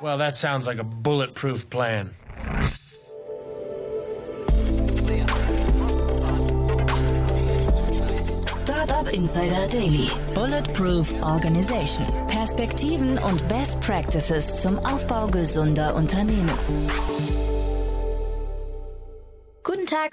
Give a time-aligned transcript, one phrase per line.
[0.00, 2.14] Well, that sounds like a bulletproof plan.
[8.46, 10.10] Startup Insider Daily.
[10.34, 12.04] Bulletproof Organization.
[12.28, 16.50] Perspektiven und Best Practices zum Aufbau gesunder Unternehmen.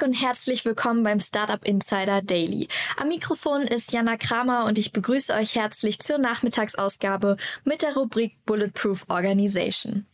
[0.04, 2.68] Und herzlich willkommen beim Startup Insider Daily.
[2.98, 8.36] Am Mikrofon ist Jana Kramer und ich begrüße euch herzlich zur Nachmittagsausgabe mit der Rubrik
[8.46, 10.06] Bulletproof Organization.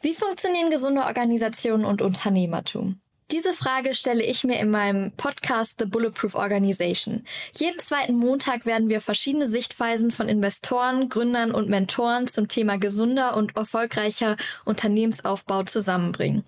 [0.00, 3.00] Wie funktionieren gesunde Organisationen und Unternehmertum?
[3.32, 7.24] Diese Frage stelle ich mir in meinem Podcast The Bulletproof Organization.
[7.56, 13.36] Jeden zweiten Montag werden wir verschiedene Sichtweisen von Investoren, Gründern und Mentoren zum Thema gesunder
[13.36, 16.44] und erfolgreicher Unternehmensaufbau zusammenbringen.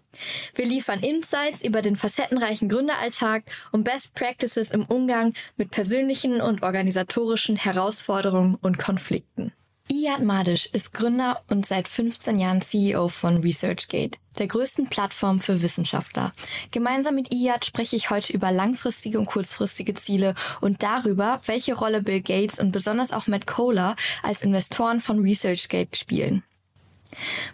[0.54, 6.62] Wir liefern Insights über den facettenreichen Gründeralltag und Best Practices im Umgang mit persönlichen und
[6.62, 9.52] organisatorischen Herausforderungen und Konflikten.
[9.90, 15.62] Iyad Madisch ist Gründer und seit 15 Jahren CEO von ResearchGate, der größten Plattform für
[15.62, 16.34] Wissenschaftler.
[16.70, 22.02] Gemeinsam mit Iyad spreche ich heute über langfristige und kurzfristige Ziele und darüber, welche Rolle
[22.02, 26.42] Bill Gates und besonders auch Matt Kohler als Investoren von ResearchGate spielen.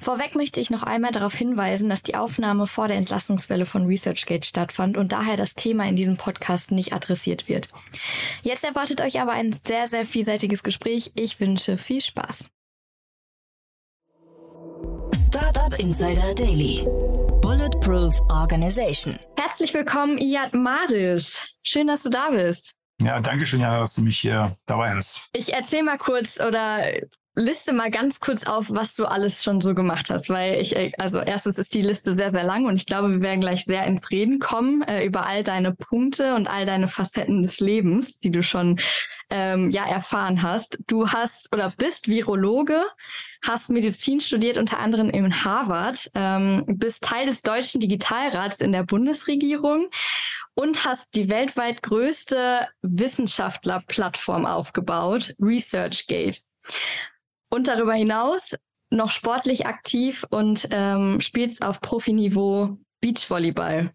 [0.00, 4.44] Vorweg möchte ich noch einmal darauf hinweisen, dass die Aufnahme vor der Entlassungswelle von ResearchGate
[4.44, 7.68] stattfand und daher das Thema in diesem Podcast nicht adressiert wird.
[8.42, 11.12] Jetzt erwartet euch aber ein sehr, sehr vielseitiges Gespräch.
[11.14, 12.50] Ich wünsche viel Spaß.
[15.26, 16.84] Startup Insider Daily.
[17.40, 19.18] Bulletproof Organization.
[19.36, 21.54] Herzlich willkommen, Iyad Madisch.
[21.62, 22.74] Schön, dass du da bist.
[23.00, 25.30] Ja, danke schön, ja, dass du mich hier dabei hast.
[25.32, 26.92] Ich erzähle mal kurz oder
[27.36, 30.92] liste mal ganz kurz auf, was du alles schon so gemacht hast, weil ich, äh,
[30.98, 33.84] also erstens ist die Liste sehr, sehr lang und ich glaube, wir werden gleich sehr
[33.84, 38.30] ins Reden kommen äh, über all deine Punkte und all deine Facetten des Lebens, die
[38.30, 38.78] du schon
[39.30, 40.78] ähm, ja erfahren hast.
[40.86, 42.84] Du hast oder bist Virologe,
[43.44, 48.84] hast Medizin studiert, unter anderem in Harvard, ähm, bist Teil des Deutschen Digitalrats in der
[48.84, 49.88] Bundesregierung
[50.54, 56.42] und hast die weltweit größte Wissenschaftlerplattform aufgebaut, ResearchGate
[57.54, 58.56] und darüber hinaus
[58.90, 63.92] noch sportlich aktiv und ähm, spielst auf Profiniveau Beachvolleyball.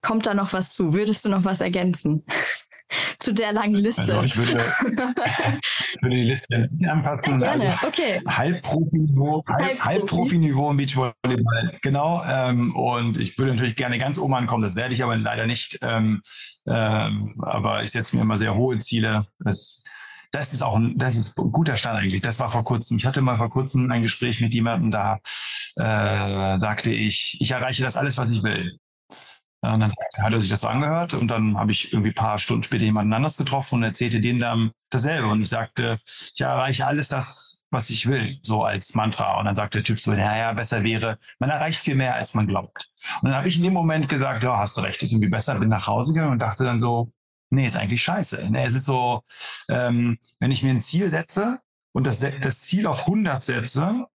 [0.00, 0.92] Kommt da noch was zu?
[0.92, 2.24] Würdest du noch was ergänzen?
[3.20, 4.00] zu der langen Liste.
[4.00, 7.40] Also ich würde, ich würde die Liste ein bisschen anpassen.
[7.40, 8.22] Ja, also okay.
[8.26, 12.22] Halbprofi-Niveau, Halb, Halbprofi-Niveau im Beachvolleyball, genau.
[12.26, 15.78] Ähm, und ich würde natürlich gerne ganz oben ankommen, das werde ich aber leider nicht.
[15.82, 16.22] Ähm,
[16.66, 19.26] ähm, aber ich setze mir immer sehr hohe Ziele.
[19.38, 19.84] Das
[20.30, 22.22] das ist auch ein, das ist ein guter Start eigentlich.
[22.22, 22.98] Das war vor kurzem.
[22.98, 25.18] Ich hatte mal vor kurzem ein Gespräch mit jemandem, da
[25.76, 28.78] äh, sagte ich, ich erreiche das alles, was ich will.
[29.60, 32.62] Und dann hat er sich das so angehört und dann habe ich irgendwie paar Stunden
[32.62, 37.08] später jemanden anders getroffen und erzählte denen dann dasselbe und ich sagte, ich erreiche alles
[37.08, 39.38] das, was ich will, so als Mantra.
[39.40, 42.46] Und dann sagte der Typ so, naja, besser wäre, man erreicht viel mehr, als man
[42.46, 42.88] glaubt.
[43.20, 45.58] Und dann habe ich in dem Moment gesagt, ja, hast du recht, ist irgendwie besser,
[45.58, 47.10] bin nach Hause gegangen und dachte dann so,
[47.50, 48.50] nee, ist eigentlich scheiße.
[48.50, 48.64] Ne?
[48.64, 49.22] Es ist so,
[49.68, 51.60] ähm, wenn ich mir ein Ziel setze
[51.92, 54.06] und das, das Ziel auf 100 setze,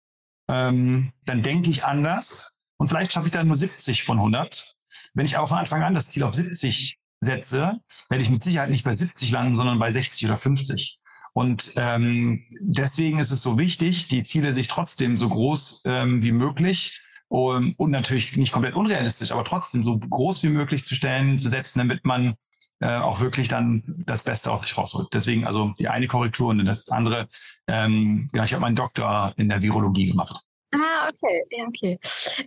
[0.48, 4.74] ähm, dann denke ich anders und vielleicht schaffe ich dann nur 70 von 100.
[5.14, 8.70] Wenn ich aber von Anfang an das Ziel auf 70 setze, werde ich mit Sicherheit
[8.70, 10.98] nicht bei 70 landen, sondern bei 60 oder 50.
[11.34, 16.32] Und ähm, deswegen ist es so wichtig, die Ziele sich trotzdem so groß ähm, wie
[16.32, 21.38] möglich um, und natürlich nicht komplett unrealistisch, aber trotzdem so groß wie möglich zu stellen,
[21.38, 22.34] zu setzen, damit man
[22.82, 25.08] äh, auch wirklich dann das Beste aus sich rausholt.
[25.12, 27.28] Deswegen also die eine Korrektur und das andere,
[27.68, 30.42] ähm, ja, ich habe meinen Doktor in der Virologie gemacht.
[30.74, 31.98] Ah, okay, ja, okay.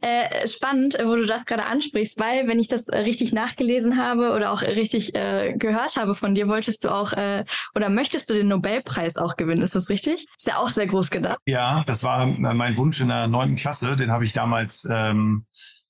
[0.02, 4.52] Äh, spannend, wo du das gerade ansprichst, weil wenn ich das richtig nachgelesen habe oder
[4.52, 8.48] auch richtig äh, gehört habe von dir, wolltest du auch äh, oder möchtest du den
[8.48, 10.26] Nobelpreis auch gewinnen, ist das richtig?
[10.36, 11.38] Ist ja auch sehr groß gedacht.
[11.46, 15.46] Ja, das war mein Wunsch in der neunten Klasse, den habe ich damals ähm,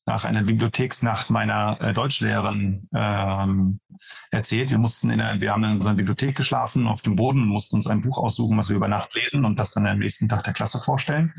[0.05, 3.79] nach einer Bibliotheksnacht meiner äh, Deutschlehrerin ähm,
[4.29, 4.69] erzählt.
[4.69, 7.77] Wir mussten in der, wir haben in unserer Bibliothek geschlafen auf dem Boden und mussten
[7.77, 10.43] uns ein Buch aussuchen, was wir über Nacht lesen und das dann am nächsten Tag
[10.43, 11.33] der Klasse vorstellen.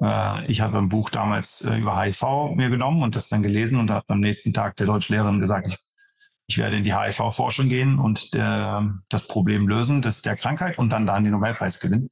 [0.00, 3.78] Äh, ich habe ein Buch damals äh, über HIV mir genommen und das dann gelesen
[3.78, 5.78] und habe am nächsten Tag der Deutschlehrerin gesagt, ich,
[6.46, 8.80] ich werde in die HIV-Forschung gehen und äh,
[9.10, 12.10] das Problem lösen, das der Krankheit und dann dann den Nobelpreis gewinnen.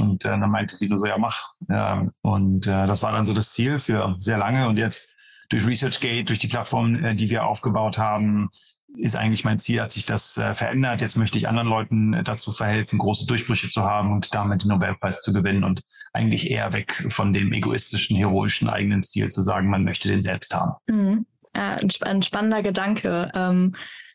[0.00, 1.54] Und äh, dann meinte sie nur so, ja, mach.
[1.68, 4.68] Ja, und äh, das war dann so das Ziel für sehr lange.
[4.68, 5.10] Und jetzt
[5.48, 8.50] durch ResearchGate, durch die Plattform, äh, die wir aufgebaut haben,
[8.96, 11.02] ist eigentlich mein Ziel, hat sich das äh, verändert.
[11.02, 14.68] Jetzt möchte ich anderen Leuten äh, dazu verhelfen, große Durchbrüche zu haben und damit den
[14.68, 19.68] Nobelpreis zu gewinnen und eigentlich eher weg von dem egoistischen, heroischen eigenen Ziel zu sagen,
[19.68, 20.72] man möchte den selbst haben.
[20.86, 21.26] Mhm.
[21.54, 23.30] Ja, ein, spannender Gedanke.
[23.34, 23.74] Ähm,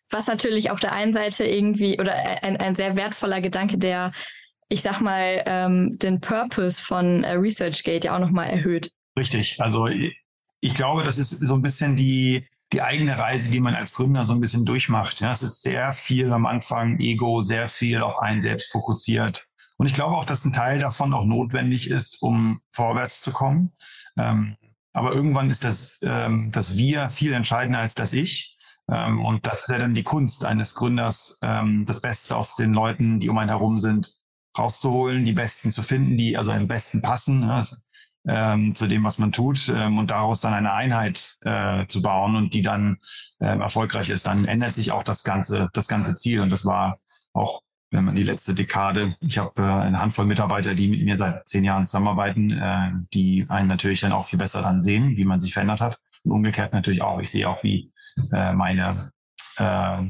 [0.09, 2.13] was natürlich auf der einen Seite irgendwie oder
[2.43, 4.11] ein, ein sehr wertvoller Gedanke, der
[4.69, 8.91] ich sag mal, ähm, den Purpose von äh, ResearchGate ja auch nochmal erhöht.
[9.15, 9.61] Richtig.
[9.61, 9.87] Also
[10.63, 14.25] ich glaube, das ist so ein bisschen die, die eigene Reise, die man als Gründer
[14.25, 15.19] so ein bisschen durchmacht.
[15.19, 19.45] Ja, es ist sehr viel am Anfang Ego, sehr viel auf einen selbst fokussiert.
[19.75, 23.73] Und ich glaube auch, dass ein Teil davon auch notwendig ist, um vorwärts zu kommen.
[24.17, 24.55] Ähm,
[24.93, 28.57] aber irgendwann ist das, ähm, das Wir viel entscheidender als das Ich.
[28.89, 32.73] Ähm, und das ist ja dann die Kunst eines Gründers, ähm, das Beste aus den
[32.73, 34.13] Leuten, die um einen herum sind,
[34.57, 37.41] rauszuholen, die Besten zu finden, die also am besten passen.
[37.41, 37.61] Ja,
[38.27, 42.35] ähm, zu dem, was man tut ähm, und daraus dann eine Einheit äh, zu bauen
[42.35, 42.97] und die dann
[43.39, 46.41] ähm, erfolgreich ist, dann ändert sich auch das ganze, das ganze Ziel.
[46.41, 46.99] Und das war
[47.33, 47.61] auch,
[47.91, 51.47] wenn man die letzte Dekade, ich habe äh, eine Handvoll Mitarbeiter, die mit mir seit
[51.47, 55.39] zehn Jahren zusammenarbeiten, äh, die einen natürlich dann auch viel besser dann sehen, wie man
[55.39, 55.99] sich verändert hat.
[56.23, 57.19] Und umgekehrt natürlich auch.
[57.19, 57.91] Ich sehe auch, wie
[58.31, 59.11] äh, meine,
[59.57, 60.03] äh,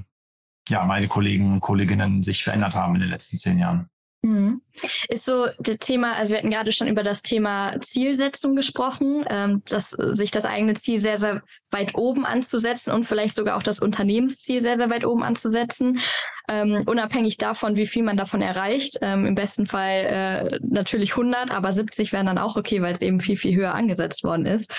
[0.70, 3.90] ja, meine Kollegen und Kolleginnen sich verändert haben in den letzten zehn Jahren.
[4.26, 4.62] Mhm.
[5.10, 9.62] Ist so das Thema, also wir hatten gerade schon über das Thema Zielsetzung gesprochen, ähm,
[9.70, 13.80] dass sich das eigene Ziel sehr, sehr weit oben anzusetzen und vielleicht sogar auch das
[13.80, 16.00] Unternehmensziel sehr, sehr weit oben anzusetzen,
[16.48, 19.00] ähm, unabhängig davon, wie viel man davon erreicht.
[19.02, 20.06] Ähm, Im besten Fall
[20.54, 23.76] äh, natürlich 100, aber 70 wären dann auch okay, weil es eben viel, viel höher
[23.76, 24.74] angesetzt worden ist.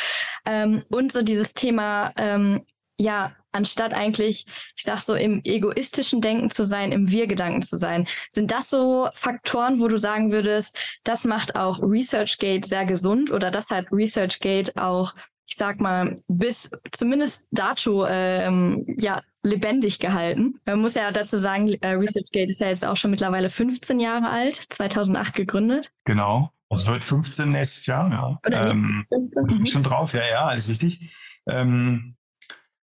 [0.46, 2.62] Ähm, und so dieses Thema, ähm,
[2.98, 4.46] ja, anstatt eigentlich,
[4.76, 8.06] ich sag so, im egoistischen Denken zu sein, im Wir-Gedanken zu sein.
[8.30, 13.50] Sind das so Faktoren, wo du sagen würdest, das macht auch ResearchGate sehr gesund oder
[13.50, 15.14] das hat ResearchGate auch,
[15.46, 20.58] ich sag mal, bis zumindest dato ähm, ja, lebendig gehalten.
[20.64, 24.30] Man muss ja dazu sagen, äh, ResearchGate ist ja jetzt auch schon mittlerweile 15 Jahre
[24.30, 25.92] alt, 2008 gegründet.
[26.04, 26.50] Genau.
[26.70, 28.40] Es wird 15 nächstes Jahr, ja.
[28.44, 29.58] Oder ähm, 15?
[29.58, 29.66] Mhm.
[29.66, 31.14] Schon drauf, ja, ja, alles wichtig.
[31.46, 32.16] Ähm,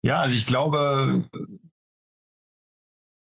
[0.07, 1.29] ja, also ich glaube,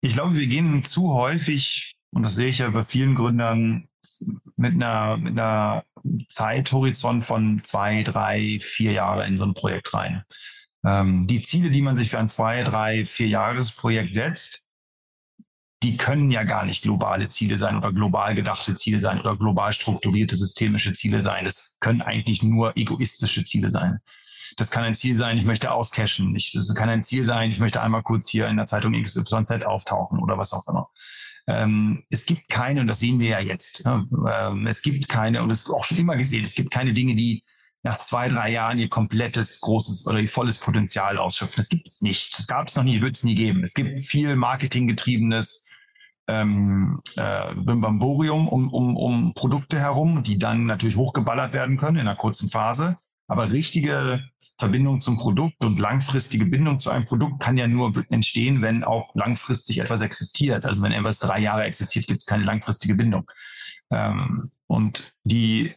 [0.02, 3.88] ich glaube, wir gehen zu häufig, und das sehe ich ja bei vielen Gründern,
[4.56, 5.84] mit einer, mit einer
[6.28, 10.24] Zeithorizont von zwei, drei, vier Jahre in so ein Projekt rein.
[10.84, 14.62] Ähm, die Ziele, die man sich für ein zwei, drei, vier Jahresprojekt setzt,
[15.84, 19.72] die können ja gar nicht globale Ziele sein oder global gedachte Ziele sein oder global
[19.72, 21.44] strukturierte systemische Ziele sein.
[21.44, 24.00] Das können eigentlich nur egoistische Ziele sein.
[24.56, 26.34] Das kann ein Ziel sein, ich möchte auscashen.
[26.36, 29.64] Ich, das kann ein Ziel sein, ich möchte einmal kurz hier in der Zeitung XYZ
[29.64, 30.90] auftauchen oder was auch immer.
[31.46, 35.42] Ähm, es gibt keine, und das sehen wir ja jetzt, ja, ähm, es gibt keine,
[35.42, 37.44] und das ist auch schon immer gesehen, es gibt keine Dinge, die
[37.82, 41.56] nach zwei, drei Jahren ihr komplettes, großes oder ihr volles Potenzial ausschöpfen.
[41.58, 42.36] Das gibt es nicht.
[42.38, 43.62] Das gab es noch nie, wird es nie geben.
[43.62, 45.66] Es gibt viel marketinggetriebenes
[46.26, 52.08] ähm, äh, Bimbamborium um, um, um Produkte herum, die dann natürlich hochgeballert werden können in
[52.08, 52.96] einer kurzen Phase.
[53.26, 54.22] Aber richtige
[54.58, 59.14] Verbindung zum Produkt und langfristige Bindung zu einem Produkt kann ja nur entstehen, wenn auch
[59.14, 60.64] langfristig etwas existiert.
[60.64, 63.28] Also wenn etwas drei Jahre existiert, gibt es keine langfristige Bindung.
[63.90, 65.74] Ähm, und die,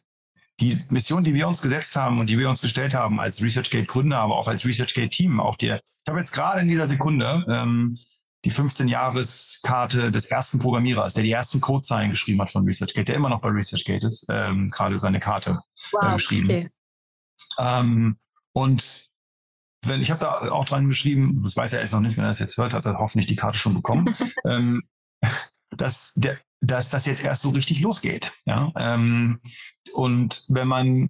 [0.59, 4.19] die Mission, die wir uns gesetzt haben und die wir uns gestellt haben als ResearchGate-Gründer,
[4.19, 7.97] aber auch als ResearchGate-Team, auch dir, ich habe jetzt gerade in dieser Sekunde ähm,
[8.45, 13.29] die 15-Jahres-Karte des ersten Programmierers, der die ersten Codezeilen geschrieben hat von ResearchGate, der immer
[13.29, 16.45] noch bei ResearchGate ist, ähm, gerade seine Karte äh, wow, äh, geschrieben.
[16.45, 16.69] Okay.
[17.57, 18.17] Ähm,
[18.53, 19.07] und
[19.85, 22.29] wenn, ich habe da auch dran geschrieben, das weiß er jetzt noch nicht, wenn er
[22.29, 24.13] das jetzt hört, hat er hoffentlich die Karte schon bekommen,
[24.45, 24.83] ähm,
[25.69, 28.33] dass, der, dass das jetzt erst so richtig losgeht.
[28.45, 28.71] Ja?
[28.77, 29.39] Ähm,
[29.93, 31.09] und wenn man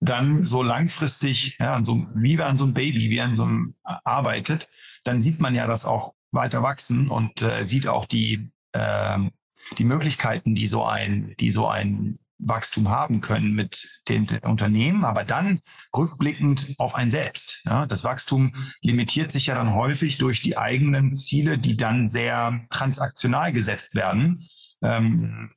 [0.00, 4.68] dann so langfristig, ja, so, wie an so einem Baby, wie an so einem arbeitet,
[5.04, 9.18] dann sieht man ja das auch weiter wachsen und äh, sieht auch die, äh,
[9.76, 15.24] die Möglichkeiten, die so ein, die so ein Wachstum haben können mit den, Unternehmen, aber
[15.24, 15.60] dann
[15.96, 17.62] rückblickend auf ein Selbst.
[17.64, 22.64] Ja, das Wachstum limitiert sich ja dann häufig durch die eigenen Ziele, die dann sehr
[22.70, 24.44] transaktional gesetzt werden
[24.82, 25.52] ähm,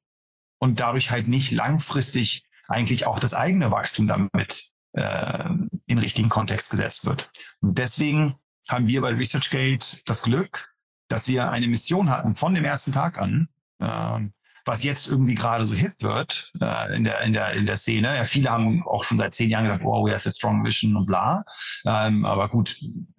[0.59, 5.49] und dadurch halt nicht langfristig eigentlich auch das eigene Wachstum damit äh,
[5.85, 7.29] in richtigen Kontext gesetzt wird.
[7.61, 8.35] Und deswegen
[8.67, 10.73] haben wir bei ResearchGate das Glück,
[11.07, 13.49] dass wir eine Mission hatten von dem ersten Tag an,
[13.79, 14.19] äh,
[14.65, 18.15] was jetzt irgendwie gerade so hip wird äh, in, der, in, der, in der Szene.
[18.15, 20.95] Ja, viele haben auch schon seit zehn Jahren gesagt, oh, we have a strong vision
[20.95, 21.43] und bla.
[21.85, 22.77] Ähm, aber gut,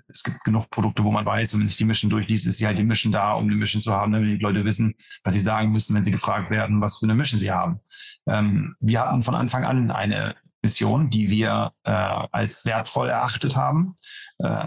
[0.09, 2.79] es gibt genug Produkte, wo man weiß, wenn sich die Mission durchliest, ist sie halt
[2.79, 5.73] die Mission da, um eine Mission zu haben, damit die Leute wissen, was sie sagen
[5.73, 7.81] müssen, wenn sie gefragt werden, was für eine Mission sie haben.
[8.27, 13.99] Ähm, wir hatten von Anfang an eine Mission, die wir äh, als wertvoll erachtet haben
[14.39, 14.67] äh,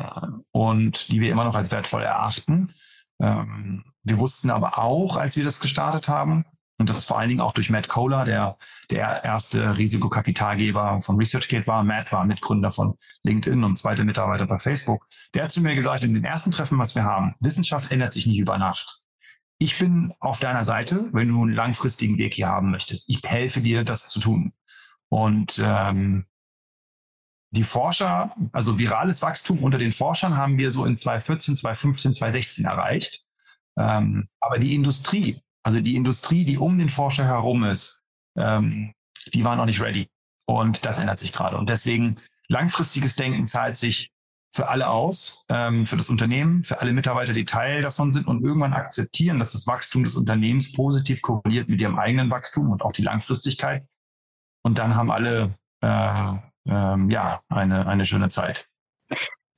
[0.52, 2.74] und die wir immer noch als wertvoll erachten.
[3.20, 6.46] Ähm, wir wussten aber auch, als wir das gestartet haben,
[6.80, 8.58] und das ist vor allen Dingen auch durch Matt Kohler, der
[8.92, 11.84] der erste Risikokapitalgeber von ResearchGate war.
[11.84, 15.08] Matt war Mitgründer von LinkedIn und zweiter Mitarbeiter bei Facebook.
[15.34, 18.28] Der hat zu mir gesagt, in den ersten Treffen, was wir haben, Wissenschaft ändert sich
[18.28, 19.02] nicht über Nacht.
[19.60, 23.10] ich bin auf deiner Seite, wenn du einen langfristigen Weg hier haben möchtest.
[23.10, 24.54] Ich helfe dir, das zu tun.
[25.10, 26.28] Und ähm,
[27.52, 32.66] die Forscher, also virales Wachstum unter den Forschern haben wir so in 2014, 2015, 2016
[32.66, 33.26] erreicht.
[33.80, 38.06] Ähm, aber die Industrie, also die Industrie, die um den Forscher herum ist,
[38.38, 38.94] ähm,
[39.34, 40.08] die war noch nicht ready.
[40.46, 41.58] Und das ändert sich gerade.
[41.58, 44.14] Und deswegen langfristiges Denken zahlt sich
[44.50, 48.46] für alle aus, ähm, für das Unternehmen, für alle Mitarbeiter, die Teil davon sind und
[48.46, 52.94] irgendwann akzeptieren, dass das Wachstum des Unternehmens positiv korreliert mit ihrem eigenen Wachstum und auch
[52.94, 53.86] die Langfristigkeit.
[54.64, 56.34] Und dann haben alle äh,
[56.66, 58.70] ähm, ja eine, eine schöne Zeit.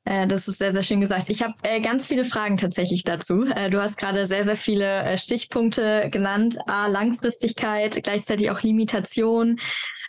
[0.10, 1.30] Äh, das ist sehr, sehr schön gesagt.
[1.30, 3.44] Ich habe äh, ganz viele Fragen tatsächlich dazu.
[3.44, 6.58] Äh, du hast gerade sehr, sehr viele äh, Stichpunkte genannt.
[6.66, 9.60] A, Langfristigkeit, gleichzeitig auch Limitation.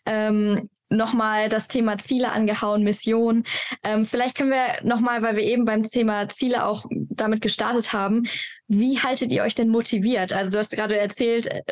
[0.07, 3.45] Ähm, nochmal das Thema Ziele angehauen, Mission.
[3.85, 8.25] Ähm, vielleicht können wir nochmal, weil wir eben beim Thema Ziele auch damit gestartet haben,
[8.69, 10.33] wie haltet ihr euch denn motiviert?
[10.33, 11.63] Also du hast gerade erzählt, äh,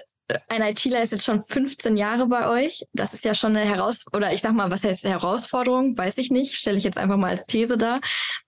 [0.49, 2.85] ein ITler ist jetzt schon 15 Jahre bei euch.
[2.93, 5.97] Das ist ja schon eine Herausforderung, oder ich sag mal, was heißt Herausforderung?
[5.97, 6.57] Weiß ich nicht.
[6.57, 8.01] Stelle ich jetzt einfach mal als These dar.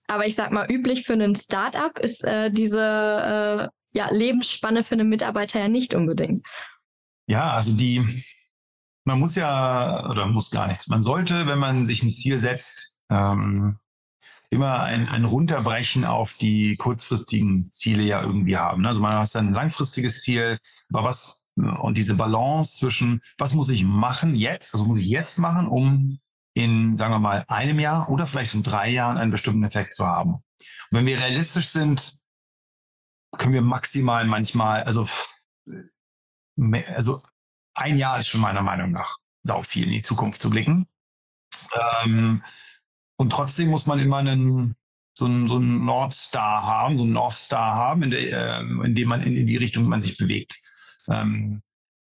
[0.07, 4.95] Aber ich sag mal, üblich für einen Startup ist äh, diese äh, ja, Lebensspanne für
[4.95, 6.45] einen Mitarbeiter ja nicht unbedingt.
[7.27, 8.23] Ja, also die,
[9.03, 10.87] man muss ja, oder muss gar nichts.
[10.87, 13.79] Man sollte, wenn man sich ein Ziel setzt, ähm,
[14.49, 18.85] immer ein, ein Runterbrechen auf die kurzfristigen Ziele ja irgendwie haben.
[18.85, 20.57] Also man hat dann ein langfristiges Ziel,
[20.91, 25.37] aber was und diese Balance zwischen, was muss ich machen jetzt, also muss ich jetzt
[25.37, 26.19] machen, um
[26.53, 30.05] in, sagen wir mal, einem Jahr oder vielleicht in drei Jahren einen bestimmten Effekt zu
[30.05, 30.33] haben.
[30.33, 30.43] Und
[30.91, 32.13] wenn wir realistisch sind,
[33.37, 35.07] können wir maximal manchmal, also,
[36.87, 37.23] also
[37.73, 40.87] ein Jahr ist schon meiner Meinung nach sau viel in die Zukunft zu blicken.
[42.03, 42.43] Ähm,
[43.17, 44.75] und trotzdem muss man immer einen,
[45.17, 48.95] so einen, so einen Nordstar haben, so einen North Star haben, in, der, äh, in
[48.95, 50.59] dem man in, in die Richtung man sich bewegt.
[51.09, 51.61] Ähm,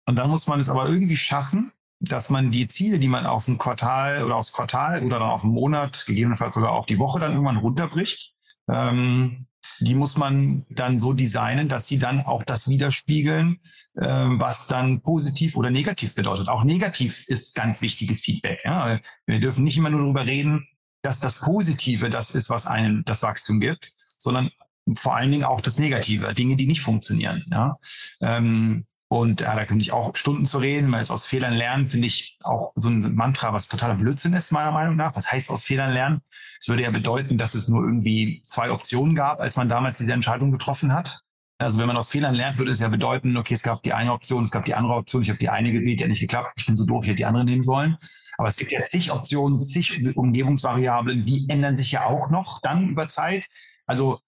[0.05, 3.47] und dann muss man es aber irgendwie schaffen, dass man die Ziele, die man auf
[3.47, 7.19] ein Quartal oder aufs Quartal oder dann auf einen Monat, gegebenenfalls sogar auf die Woche
[7.19, 8.33] dann irgendwann runterbricht,
[8.67, 9.45] ähm,
[9.79, 13.59] die muss man dann so designen, dass sie dann auch das widerspiegeln,
[13.99, 16.49] ähm, was dann positiv oder negativ bedeutet.
[16.49, 18.61] Auch negativ ist ganz wichtiges Feedback.
[18.63, 18.99] Ja?
[19.25, 20.67] Wir dürfen nicht immer nur darüber reden,
[21.01, 24.51] dass das Positive das ist, was einem das Wachstum gibt, sondern
[24.95, 27.45] vor allen Dingen auch das Negative, Dinge, die nicht funktionieren.
[27.51, 27.77] Ja?
[28.21, 31.89] Ähm, und ja, da könnte ich auch Stunden zu reden, weil es aus Fehlern lernen,
[31.89, 35.17] finde ich auch so ein Mantra, was totaler Blödsinn ist, meiner Meinung nach.
[35.17, 36.21] Was heißt aus Fehlern lernen?
[36.61, 40.13] Es würde ja bedeuten, dass es nur irgendwie zwei Optionen gab, als man damals diese
[40.13, 41.19] Entscheidung getroffen hat.
[41.57, 44.13] Also wenn man aus Fehlern lernt, würde es ja bedeuten, okay, es gab die eine
[44.13, 46.53] Option, es gab die andere Option, ich habe die eine gewählt, die hat nicht geklappt,
[46.57, 47.97] ich bin so doof, ich hätte die andere nehmen sollen.
[48.37, 52.87] Aber es gibt ja zig Optionen, zig Umgebungsvariablen, die ändern sich ja auch noch dann
[52.87, 53.45] über Zeit.
[53.85, 54.21] Also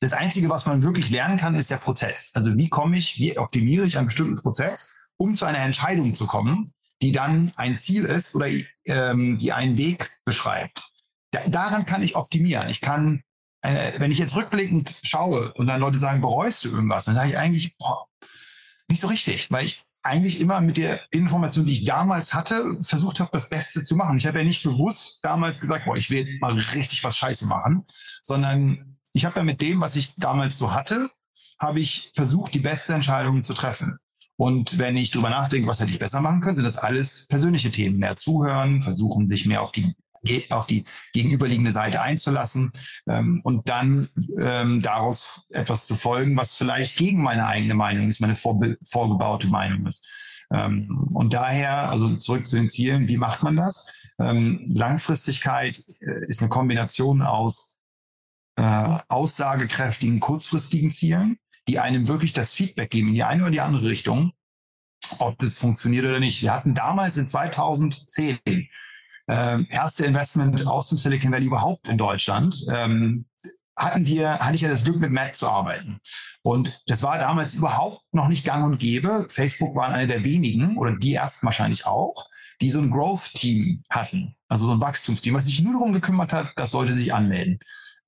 [0.00, 2.30] das Einzige, was man wirklich lernen kann, ist der Prozess.
[2.34, 6.26] Also wie komme ich, wie optimiere ich einen bestimmten Prozess, um zu einer Entscheidung zu
[6.26, 8.48] kommen, die dann ein Ziel ist oder
[8.86, 10.90] ähm, die einen Weg beschreibt.
[11.30, 12.68] Da, daran kann ich optimieren.
[12.70, 13.22] Ich kann,
[13.62, 17.30] äh, wenn ich jetzt rückblickend schaue und dann Leute sagen, bereust du irgendwas, dann sage
[17.30, 18.06] ich eigentlich, boah,
[18.88, 23.20] nicht so richtig, weil ich eigentlich immer mit der Information, die ich damals hatte, versucht
[23.20, 24.16] habe, das Beste zu machen.
[24.16, 27.46] Ich habe ja nicht bewusst damals gesagt, boah, ich will jetzt mal richtig was Scheiße
[27.46, 27.84] machen,
[28.22, 31.10] sondern ich habe ja mit dem, was ich damals so hatte,
[31.58, 33.98] habe ich versucht, die beste Entscheidung zu treffen.
[34.36, 37.70] Und wenn ich drüber nachdenke, was hätte ich besser machen können, sind das alles persönliche
[37.70, 37.98] Themen.
[37.98, 39.94] Mehr zuhören, versuchen, sich mehr auf die
[40.50, 42.72] auf die gegenüberliegende Seite einzulassen
[43.08, 48.20] ähm, und dann ähm, daraus etwas zu folgen, was vielleicht gegen meine eigene Meinung ist,
[48.20, 50.06] meine vorgebaute Meinung ist.
[50.52, 53.94] Ähm, und daher, also zurück zu den Zielen, wie macht man das?
[54.18, 57.76] Ähm, Langfristigkeit äh, ist eine Kombination aus
[58.60, 63.60] äh, aussagekräftigen, kurzfristigen Zielen, die einem wirklich das Feedback geben in die eine oder die
[63.62, 64.32] andere Richtung,
[65.18, 66.42] ob das funktioniert oder nicht.
[66.42, 68.68] Wir hatten damals in 2010 äh,
[69.70, 72.54] erste Investment aus dem Silicon Valley überhaupt in Deutschland.
[72.70, 73.24] Ähm,
[73.76, 76.00] hatten wir, hatte ich ja das Glück, mit Mac zu arbeiten.
[76.42, 79.26] Und das war damals überhaupt noch nicht gang und gäbe.
[79.30, 82.28] Facebook waren eine der wenigen, oder die ersten wahrscheinlich auch,
[82.60, 84.36] die so ein Growth-Team hatten.
[84.48, 87.58] Also so ein Wachstumsteam, was sich nur darum gekümmert hat, dass Leute sich anmelden.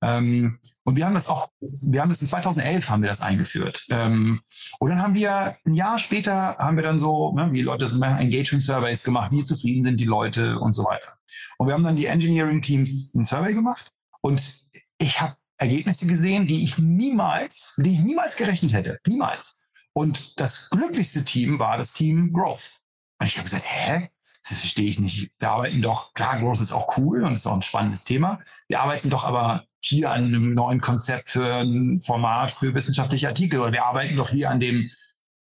[0.03, 3.85] Ähm, und wir haben das auch, wir haben das in 2011 haben wir das eingeführt.
[3.89, 4.41] Ähm,
[4.79, 8.03] und dann haben wir ein Jahr später haben wir dann so, ne, wie Leute sind
[8.03, 11.17] Engagement Surveys gemacht, wie zufrieden sind die Leute und so weiter.
[11.57, 13.91] Und wir haben dann die Engineering Teams ein Survey gemacht
[14.21, 14.61] und
[14.97, 19.61] ich habe Ergebnisse gesehen, die ich niemals, die ich niemals gerechnet hätte, niemals.
[19.93, 22.79] Und das glücklichste Team war das Team Growth.
[23.19, 24.09] Und ich habe gesagt, hä?
[24.45, 25.31] Das verstehe ich nicht.
[25.39, 28.41] Wir arbeiten doch, klar, Growth ist auch cool und ist auch ein spannendes Thema.
[28.67, 33.59] Wir arbeiten doch aber hier an einem neuen Konzept für ein Format für wissenschaftliche Artikel
[33.59, 34.89] oder wir arbeiten doch hier an dem.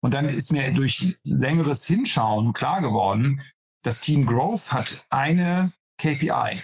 [0.00, 3.40] Und dann ist mir durch längeres Hinschauen klar geworden,
[3.82, 6.62] das Team Growth hat eine KPI.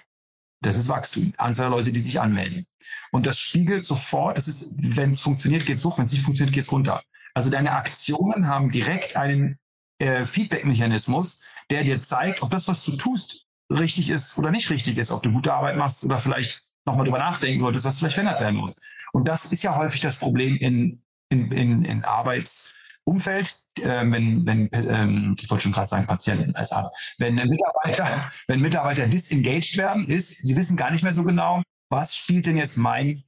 [0.62, 2.66] Das ist Wachstum, Anzahl der Leute, die sich anmelden.
[3.12, 6.54] Und das spiegelt sofort, das ist, wenn es funktioniert, geht's hoch, wenn es nicht funktioniert,
[6.54, 7.02] geht's runter.
[7.34, 9.58] Also deine Aktionen haben direkt einen
[9.98, 14.98] äh, Feedback-Mechanismus, der dir zeigt, ob das, was du tust, richtig ist oder nicht richtig
[14.98, 18.40] ist, ob du gute Arbeit machst oder vielleicht nochmal drüber nachdenken solltest, was vielleicht verändert
[18.40, 18.82] werden muss.
[19.12, 24.68] Und das ist ja häufig das Problem in, in, in, in Arbeitsumfeld, äh, wenn, wenn
[24.72, 30.06] ähm, ich wollte schon gerade sagen Patienten als Arzt, wenn Mitarbeiter, wenn Mitarbeiter disengaged werden,
[30.06, 33.24] ist, sie wissen gar nicht mehr so genau, was spielt denn jetzt mein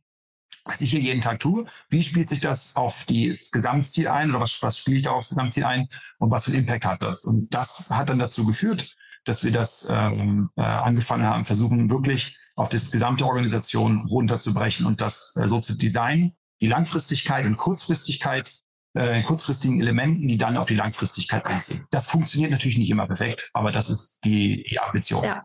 [0.65, 4.41] was ich hier jeden Tag tue, wie spielt sich das auf das Gesamtziel ein oder
[4.41, 7.25] was, was spiele ich da aufs Gesamtziel ein und was für einen Impact hat das?
[7.25, 8.95] Und das hat dann dazu geführt,
[9.25, 15.01] dass wir das ähm, äh, angefangen haben, versuchen wirklich auf das gesamte Organisation runterzubrechen und
[15.01, 18.53] das äh, so zu designen, die Langfristigkeit und Kurzfristigkeit
[18.95, 21.87] äh, kurzfristigen Elementen, die dann auf die Langfristigkeit einziehen.
[21.91, 25.25] Das funktioniert natürlich nicht immer perfekt, aber das ist die, die Ambition.
[25.25, 25.45] Ja,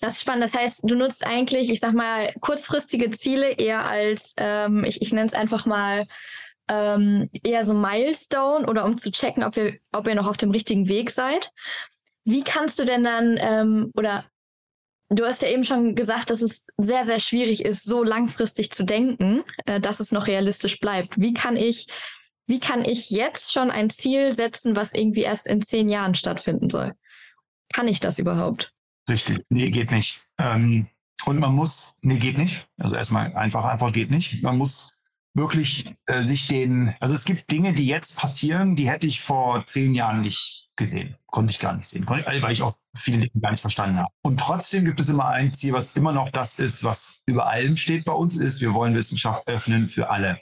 [0.00, 0.44] das ist spannend.
[0.44, 5.12] Das heißt, du nutzt eigentlich, ich sag mal, kurzfristige Ziele eher als, ähm, ich, ich
[5.12, 6.06] nenne es einfach mal,
[6.68, 10.50] ähm, eher so Milestone oder um zu checken, ob, wir, ob ihr noch auf dem
[10.50, 11.50] richtigen Weg seid.
[12.24, 14.24] Wie kannst du denn dann, ähm, oder
[15.08, 18.84] du hast ja eben schon gesagt, dass es sehr, sehr schwierig ist, so langfristig zu
[18.84, 21.20] denken, äh, dass es noch realistisch bleibt.
[21.20, 21.86] Wie kann ich
[22.46, 26.70] wie kann ich jetzt schon ein Ziel setzen, was irgendwie erst in zehn Jahren stattfinden
[26.70, 26.94] soll?
[27.72, 28.72] Kann ich das überhaupt?
[29.08, 29.38] Richtig.
[29.48, 30.22] Nee, geht nicht.
[30.38, 30.86] Ähm,
[31.24, 32.66] und man muss, nee, geht nicht.
[32.78, 34.42] Also erstmal einfach, einfach geht nicht.
[34.42, 34.92] Man muss
[35.34, 39.66] wirklich äh, sich den, also es gibt Dinge, die jetzt passieren, die hätte ich vor
[39.66, 41.16] zehn Jahren nicht gesehen.
[41.26, 44.12] Konnte ich gar nicht sehen, weil ich auch viele Dinge gar nicht verstanden habe.
[44.22, 47.76] Und trotzdem gibt es immer ein Ziel, was immer noch das ist, was über allem
[47.76, 50.40] steht bei uns, ist, wir wollen Wissenschaft öffnen für alle.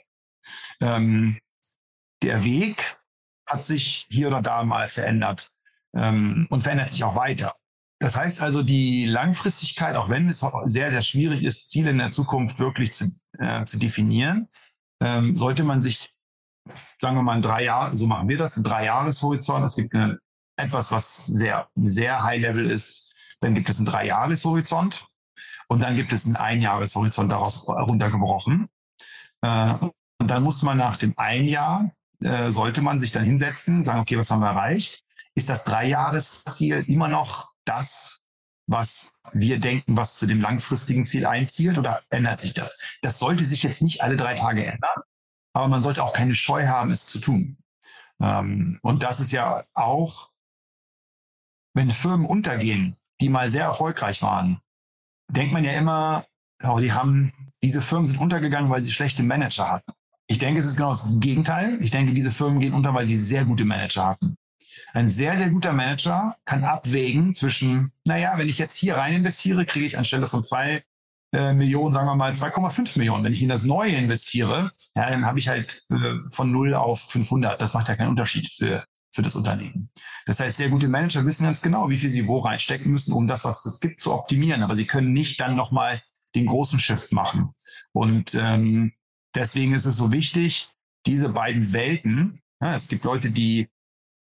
[0.81, 1.39] Ähm,
[2.21, 2.97] der Weg
[3.47, 5.51] hat sich hier oder da mal verändert
[5.95, 7.55] ähm, und verändert sich auch weiter.
[7.99, 12.11] Das heißt also, die Langfristigkeit, auch wenn es sehr, sehr schwierig ist, Ziele in der
[12.11, 13.05] Zukunft wirklich zu,
[13.39, 14.49] äh, zu definieren,
[15.01, 16.09] ähm, sollte man sich,
[16.99, 19.63] sagen wir mal, in drei Jahren, so machen wir das, in drei Jahreshorizont.
[19.65, 20.19] Es gibt eine,
[20.57, 23.11] etwas, was sehr, sehr high level ist.
[23.41, 25.05] Dann gibt es einen drei Jahreshorizont
[25.67, 28.69] und dann gibt es einen Einjahreshorizont daraus runtergebrochen.
[29.41, 29.73] Äh,
[30.17, 31.91] und dann muss man nach dem ein Jahr
[32.21, 35.03] äh, sollte man sich dann hinsetzen, sagen, okay, was haben wir erreicht?
[35.35, 38.19] Ist das Dreijahresziel immer noch das,
[38.67, 42.79] was wir denken, was zu dem langfristigen Ziel einzielt oder ändert sich das?
[43.01, 45.01] Das sollte sich jetzt nicht alle drei Tage ändern,
[45.53, 47.57] aber man sollte auch keine Scheu haben, es zu tun.
[48.21, 50.29] Ähm, und das ist ja auch,
[51.75, 54.59] wenn Firmen untergehen, die mal sehr erfolgreich waren,
[55.29, 56.25] denkt man ja immer,
[56.63, 59.91] oh, die haben, diese Firmen sind untergegangen, weil sie schlechte Manager hatten.
[60.27, 61.77] Ich denke, es ist genau das Gegenteil.
[61.81, 64.37] Ich denke, diese Firmen gehen unter, weil sie sehr gute Manager hatten.
[64.93, 69.65] Ein sehr, sehr guter Manager kann abwägen zwischen, naja, wenn ich jetzt hier rein investiere,
[69.65, 70.83] kriege ich anstelle von zwei
[71.33, 73.23] äh, Millionen, sagen wir mal 2,5 Millionen.
[73.23, 77.01] Wenn ich in das Neue investiere, ja, dann habe ich halt äh, von 0 auf
[77.01, 77.61] 500.
[77.61, 79.89] Das macht ja keinen Unterschied für, für das Unternehmen.
[80.25, 83.27] Das heißt, sehr gute Manager wissen ganz genau, wie viel sie wo reinstecken müssen, um
[83.27, 84.61] das, was es gibt, zu optimieren.
[84.61, 86.01] Aber sie können nicht dann nochmal
[86.35, 87.51] den großen Shift machen.
[87.93, 88.91] Und ähm,
[89.35, 90.69] Deswegen ist es so wichtig,
[91.05, 93.67] diese beiden Welten, ja, es gibt Leute, die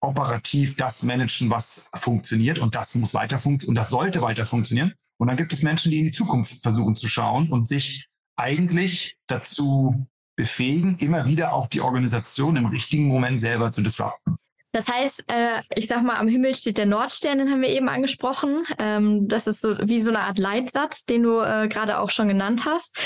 [0.01, 4.93] operativ das managen, was funktioniert und das muss weiter funktionieren und das sollte weiter funktionieren.
[5.17, 9.17] Und dann gibt es Menschen, die in die Zukunft versuchen zu schauen und sich eigentlich
[9.29, 14.37] dazu befähigen, immer wieder auch die Organisation im richtigen Moment selber zu disrupten.
[14.75, 17.89] Das heißt, äh, ich sag mal, am Himmel steht der Nordstern, den haben wir eben
[17.89, 18.65] angesprochen.
[18.81, 22.27] Ähm, das ist so wie so eine Art Leitsatz, den du äh, gerade auch schon
[22.27, 22.99] genannt hast.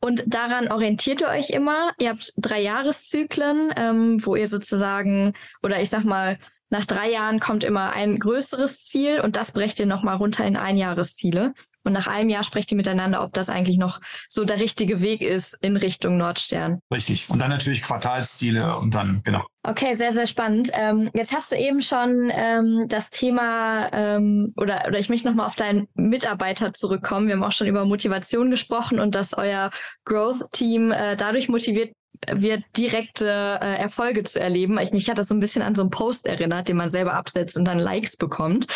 [0.00, 1.92] Und daran orientiert ihr euch immer.
[1.98, 5.32] Ihr habt drei Jahreszyklen, ähm, wo ihr sozusagen,
[5.62, 6.38] oder ich sag mal,
[6.74, 10.56] nach drei Jahren kommt immer ein größeres Ziel und das brecht ihr nochmal runter in
[10.56, 11.54] Einjahresziele.
[11.84, 15.20] Und nach einem Jahr sprecht ihr miteinander, ob das eigentlich noch so der richtige Weg
[15.20, 16.80] ist in Richtung Nordstern.
[16.92, 17.30] Richtig.
[17.30, 19.44] Und dann natürlich Quartalsziele und dann, genau.
[19.62, 20.70] Okay, sehr, sehr spannend.
[20.72, 25.46] Ähm, jetzt hast du eben schon ähm, das Thema ähm, oder, oder ich möchte nochmal
[25.46, 27.28] auf deinen Mitarbeiter zurückkommen.
[27.28, 29.70] Wir haben auch schon über Motivation gesprochen und dass euer
[30.06, 31.92] Growth-Team äh, dadurch motiviert
[32.30, 34.78] wird, direkte äh, Erfolge zu erleben.
[34.78, 37.14] Ich, mich hat das so ein bisschen an so einen Post erinnert, den man selber
[37.14, 38.66] absetzt und dann Likes bekommt.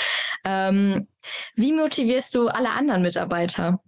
[0.45, 1.09] Ähm,
[1.55, 3.81] wie motivierst du alle anderen Mitarbeiter?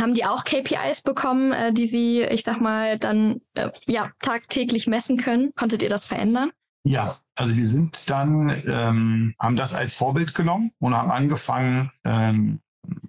[0.00, 4.86] Haben die auch KPIs bekommen, äh, die sie, ich sag mal, dann äh, ja tagtäglich
[4.86, 5.52] messen können?
[5.54, 6.52] Konntet ihr das verändern?
[6.84, 12.60] Ja, also wir sind dann, ähm, haben das als Vorbild genommen und haben angefangen, ähm,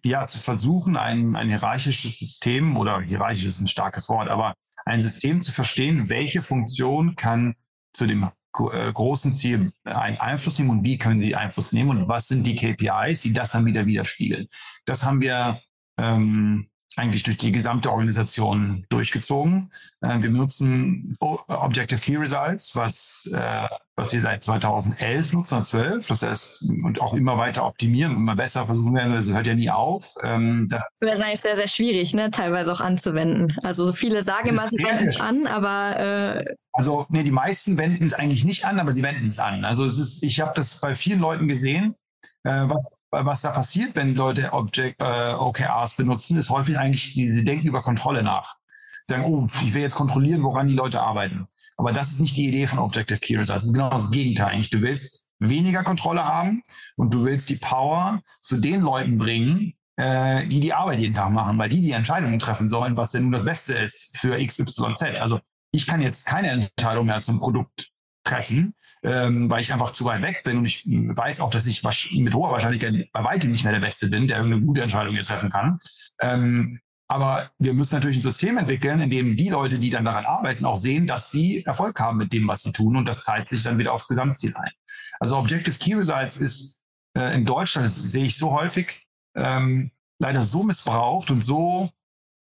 [0.04, 4.54] ja, zu versuchen, ein, ein hierarchisches System oder hierarchisch ist ein starkes Wort, aber
[4.90, 7.56] ein System zu verstehen, welche Funktion kann
[7.94, 12.10] zu dem äh, großen Ziel einen Einfluss nehmen und wie können sie Einfluss nehmen und
[12.10, 14.48] was sind die KPIs, die das dann wieder widerspiegeln.
[14.86, 15.62] Das haben wir
[16.00, 16.70] ähm,
[17.00, 19.72] eigentlich durch die gesamte Organisation durchgezogen.
[20.02, 26.08] Äh, wir benutzen Objective Key Results, was, äh, was wir seit 2011 nutzen, oder 12,
[26.08, 29.70] das heißt, und auch immer weiter optimieren, immer besser versuchen werden, das hört ja nie
[29.70, 30.14] auf.
[30.24, 33.58] Ähm, das ist eigentlich sehr, sehr schwierig, ne, teilweise auch anzuwenden.
[33.64, 38.06] Also viele sagen immer, sie wenden es an, aber äh also, nee, die meisten wenden
[38.06, 39.66] es eigentlich nicht an, aber sie wenden es an.
[39.66, 41.96] Also es ist, ich habe das bei vielen Leuten gesehen,
[42.44, 47.44] was, was da passiert, wenn Leute Object, äh, OKRs benutzen, ist häufig eigentlich, die, sie
[47.44, 48.56] denken über Kontrolle nach.
[49.04, 51.48] Sie sagen, oh, ich will jetzt kontrollieren, woran die Leute arbeiten.
[51.78, 53.64] Aber das ist nicht die Idee von Objective Key Results.
[53.64, 54.70] Das ist genau das Gegenteil eigentlich.
[54.70, 56.62] Du willst weniger Kontrolle haben
[56.98, 61.32] und du willst die Power zu den Leuten bringen, äh, die die Arbeit jeden Tag
[61.32, 65.22] machen, weil die die Entscheidungen treffen sollen, was denn nun das Beste ist für XYZ.
[65.22, 65.40] Also
[65.72, 67.90] ich kann jetzt keine Entscheidung mehr zum Produkt
[68.24, 71.84] treffen, ähm, weil ich einfach zu weit weg bin und ich weiß auch, dass ich
[72.14, 75.24] mit hoher Wahrscheinlichkeit bei weitem nicht mehr der Beste bin, der irgendeine gute Entscheidung hier
[75.24, 75.80] treffen kann.
[76.20, 76.80] Ähm,
[77.12, 80.64] aber wir müssen natürlich ein System entwickeln, in dem die Leute, die dann daran arbeiten,
[80.66, 82.96] auch sehen, dass sie Erfolg haben mit dem, was sie tun.
[82.96, 84.72] Und das zahlt sich dann wieder aufs Gesamtziel ein.
[85.20, 86.78] Also Objective Key Results ist
[87.18, 91.90] äh, in Deutschland, das sehe ich so häufig, ähm, leider so missbraucht und so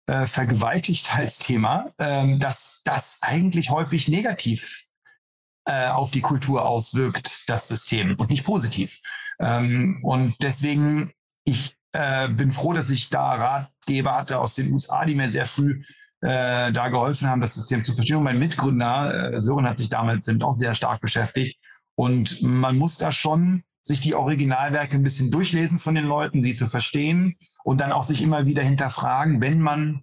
[0.09, 4.87] äh, vergewaltigt als Thema, ähm, dass das eigentlich häufig negativ
[5.67, 9.01] äh, auf die Kultur auswirkt, das System und nicht positiv.
[9.39, 11.13] Ähm, und deswegen,
[11.45, 15.47] ich äh, bin froh, dass ich da Ratgeber hatte aus den USA, die mir sehr
[15.47, 15.83] früh
[16.23, 18.17] äh, da geholfen haben, das System zu verstehen.
[18.17, 21.59] Und mein Mitgründer, äh, Sören, hat sich damit sind auch sehr stark beschäftigt.
[21.95, 26.55] Und man muss da schon sich die Originalwerke ein bisschen durchlesen von den Leuten, sie
[26.55, 30.03] zu verstehen und dann auch sich immer wieder hinterfragen, wenn man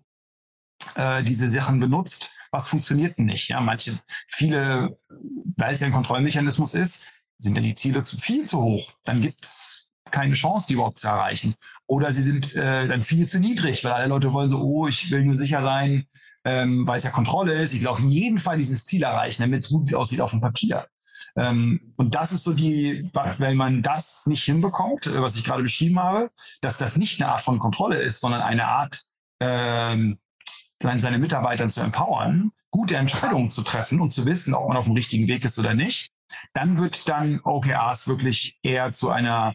[0.95, 3.49] äh, diese Sachen benutzt, was funktioniert denn nicht?
[3.49, 4.99] Ja, manche, viele,
[5.57, 7.07] weil es ja ein Kontrollmechanismus ist,
[7.39, 8.91] sind ja die Ziele zu viel zu hoch.
[9.03, 11.55] Dann gibt es keine Chance, die überhaupt zu erreichen.
[11.87, 15.09] Oder sie sind äh, dann viel zu niedrig, weil alle Leute wollen so, oh, ich
[15.09, 16.05] will nur sicher sein,
[16.45, 17.73] ähm, weil es ja Kontrolle ist.
[17.73, 20.85] Ich will auf jeden Fall dieses Ziel erreichen, damit es gut aussieht auf dem Papier.
[21.35, 25.63] Ähm, und das ist so die, wenn man das nicht hinbekommt, äh, was ich gerade
[25.63, 26.29] beschrieben habe,
[26.61, 29.05] dass das nicht eine Art von Kontrolle ist, sondern eine Art
[29.39, 30.19] ähm,
[30.99, 34.93] seine Mitarbeiter zu empowern, gute Entscheidungen zu treffen und zu wissen, ob man auf dem
[34.93, 36.11] richtigen Weg ist oder nicht,
[36.53, 39.53] dann wird dann OKRs wirklich eher zu einer,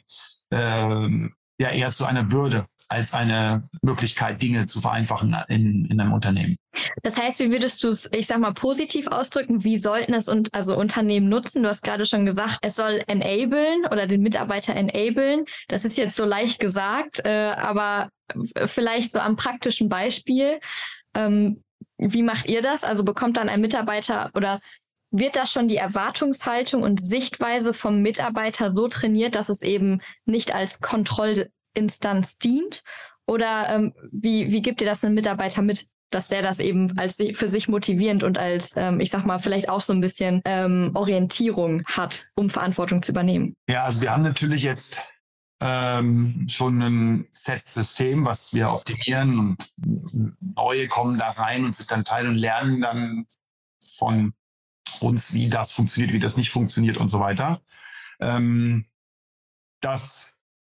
[0.51, 6.13] ähm, ja, eher zu einer Bürde als eine Möglichkeit, Dinge zu vereinfachen in, in einem
[6.13, 6.57] Unternehmen.
[7.03, 9.63] Das heißt, wie würdest du es, ich sag mal, positiv ausdrücken?
[9.63, 11.63] Wie sollten es und also Unternehmen nutzen?
[11.63, 15.45] Du hast gerade schon gesagt, es soll enablen oder den Mitarbeiter enablen.
[15.69, 18.09] Das ist jetzt so leicht gesagt, äh, aber
[18.65, 20.59] vielleicht so am praktischen Beispiel.
[21.19, 21.63] Ähm,
[21.99, 22.85] wie macht ihr das?
[22.85, 24.61] Also bekommt dann ein Mitarbeiter oder
[25.11, 30.55] wird da schon die Erwartungshaltung und Sichtweise vom Mitarbeiter so trainiert, dass es eben nicht
[30.55, 32.83] als Kontrollinstanz dient?
[33.27, 37.17] Oder ähm, wie, wie gibt ihr das einem Mitarbeiter mit, dass der das eben als
[37.33, 40.93] für sich motivierend und als, ähm, ich sag mal, vielleicht auch so ein bisschen ähm,
[40.95, 43.55] Orientierung hat, um Verantwortung zu übernehmen?
[43.69, 45.09] Ja, also wir haben natürlich jetzt
[45.61, 52.05] ähm, schon ein Set-System, was wir optimieren und neue kommen da rein und sind dann
[52.05, 53.27] Teil und lernen dann
[53.81, 54.35] von
[55.01, 57.61] uns, wie das funktioniert, wie das nicht funktioniert und so weiter.
[58.21, 58.87] Ähm,
[59.81, 60.35] das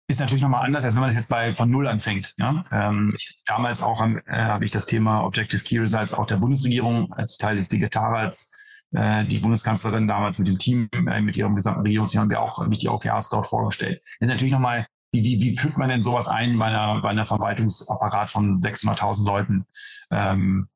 [0.08, 2.34] ist natürlich nochmal anders, als wenn man das jetzt bei von Null anfängt.
[2.38, 2.66] Ja?
[2.72, 7.14] Ähm, ich, damals auch äh, habe ich das Thema Objective Key Results auch der Bundesregierung
[7.14, 8.59] als Teil des Digitalrats äh,
[8.92, 12.80] die Bundeskanzlerin damals mit dem Team, äh, mit ihrem gesamten Regierungsteam haben wir auch mich
[12.80, 14.02] die OKRs dort vorgestellt.
[14.20, 17.10] Das ist natürlich nochmal, wie, wie, wie führt man denn sowas ein bei einer, bei
[17.10, 19.66] einer Verwaltungsapparat von 600.000 Leuten?
[20.12, 20.70] Ähm,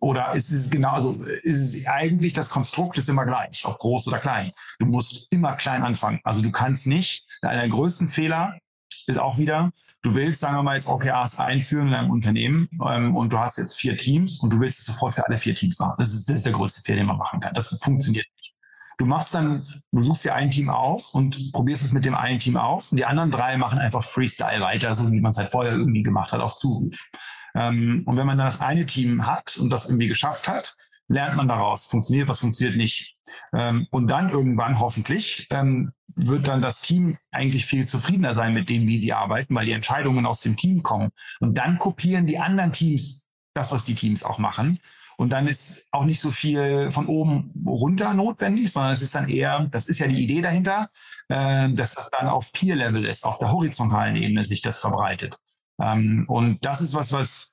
[0.00, 4.08] oder ist es genau, also ist es eigentlich das Konstrukt ist immer gleich, ob groß
[4.08, 4.52] oder klein.
[4.78, 6.20] Du musst immer klein anfangen.
[6.24, 8.58] Also du kannst nicht, einer der größten Fehler
[9.06, 9.70] ist auch wieder,
[10.06, 13.58] du willst, sagen wir mal, jetzt OKRs einführen in einem Unternehmen ähm, und du hast
[13.58, 15.96] jetzt vier Teams und du willst es sofort für alle vier Teams machen.
[15.98, 17.52] Das ist, das ist der größte Fehler, den man machen kann.
[17.54, 18.54] Das funktioniert nicht.
[18.98, 22.40] Du machst dann, du suchst dir ein Team aus und probierst es mit dem einen
[22.40, 25.50] Team aus und die anderen drei machen einfach Freestyle weiter, so wie man es halt
[25.50, 27.10] vorher irgendwie gemacht hat, auf Zuruf.
[27.54, 30.76] Ähm, und wenn man dann das eine Team hat und das irgendwie geschafft hat,
[31.08, 33.16] lernt man daraus, funktioniert, was funktioniert nicht.
[33.52, 38.70] Ähm, und dann irgendwann hoffentlich ähm, wird dann das Team eigentlich viel zufriedener sein mit
[38.70, 41.10] dem, wie sie arbeiten, weil die Entscheidungen aus dem Team kommen.
[41.40, 44.80] Und dann kopieren die anderen Teams das, was die Teams auch machen.
[45.16, 49.28] Und dann ist auch nicht so viel von oben runter notwendig, sondern es ist dann
[49.28, 50.90] eher, das ist ja die Idee dahinter,
[51.28, 55.38] äh, dass das dann auf Peer-Level ist, auf der horizontalen Ebene sich das verbreitet.
[55.80, 57.52] Ähm, und das ist was, was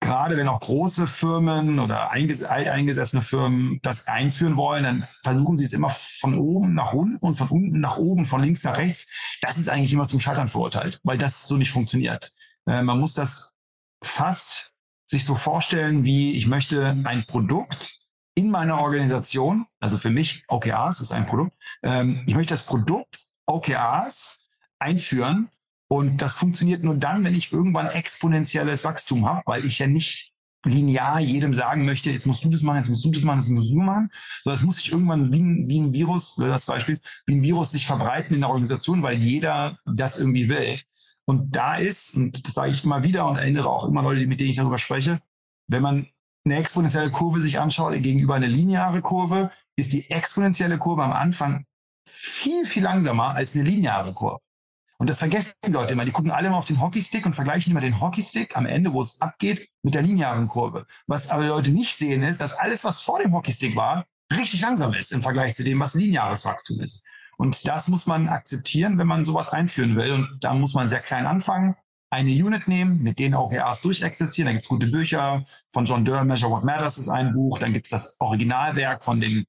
[0.00, 5.72] gerade wenn auch große Firmen oder alteingesessene Firmen das einführen wollen, dann versuchen sie es
[5.72, 9.08] immer von oben nach unten und von unten nach oben, von links nach rechts.
[9.42, 12.32] Das ist eigentlich immer zum Scheitern verurteilt, weil das so nicht funktioniert.
[12.66, 13.52] Äh, man muss das
[14.02, 14.72] fast
[15.06, 17.98] sich so vorstellen, wie ich möchte ein Produkt
[18.34, 23.18] in meiner Organisation, also für mich OKRs ist ein Produkt, ähm, ich möchte das Produkt
[23.46, 24.38] OKRs
[24.78, 25.50] einführen
[25.92, 30.32] und das funktioniert nur dann, wenn ich irgendwann exponentielles Wachstum habe, weil ich ja nicht
[30.64, 33.48] linear jedem sagen möchte, jetzt musst du das machen, jetzt musst du das machen, jetzt
[33.48, 34.08] musst du machen.
[34.42, 37.72] So, das muss sich irgendwann wie ein, wie ein Virus, das Beispiel, wie ein Virus
[37.72, 40.80] sich verbreiten in der Organisation, weil jeder das irgendwie will.
[41.24, 44.38] Und da ist, und das sage ich immer wieder und erinnere auch immer Leute, mit
[44.38, 45.18] denen ich darüber spreche,
[45.66, 46.06] wenn man
[46.44, 51.66] eine exponentielle Kurve sich anschaut gegenüber eine lineare Kurve, ist die exponentielle Kurve am Anfang
[52.06, 54.40] viel, viel langsamer als eine lineare Kurve.
[55.00, 56.04] Und das vergessen die Leute immer.
[56.04, 59.00] Die gucken alle immer auf den Hockeystick und vergleichen immer den Hockeystick am Ende, wo
[59.00, 60.86] es abgeht, mit der linearen Kurve.
[61.06, 64.60] Was aber die Leute nicht sehen, ist, dass alles, was vor dem Hockeystick war, richtig
[64.60, 67.06] langsam ist im Vergleich zu dem, was lineares Wachstum ist.
[67.38, 70.12] Und das muss man akzeptieren, wenn man sowas einführen will.
[70.12, 71.74] Und da muss man sehr klein anfangen,
[72.10, 74.48] eine Unit nehmen, mit denen OKRs durchexistieren.
[74.48, 77.58] Da gibt es gute Bücher von John Durr, Measure What Matters ist ein Buch.
[77.58, 79.46] Dann gibt es das Originalwerk von dem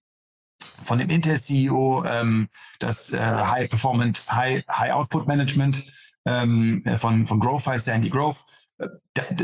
[0.86, 2.48] von dem Intel-CEO, ähm,
[2.80, 5.91] das äh, High Performance, High, High Output Management
[6.26, 8.44] ähm, äh, von, von Growth heißt Andy Growth.
[8.78, 8.88] Äh,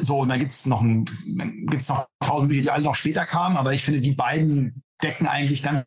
[0.01, 1.05] so, und dann gibt es noch, ein,
[1.69, 5.27] gibt's noch tausend Bücher, die alle noch später kamen, aber ich finde, die beiden decken
[5.27, 5.85] eigentlich ganz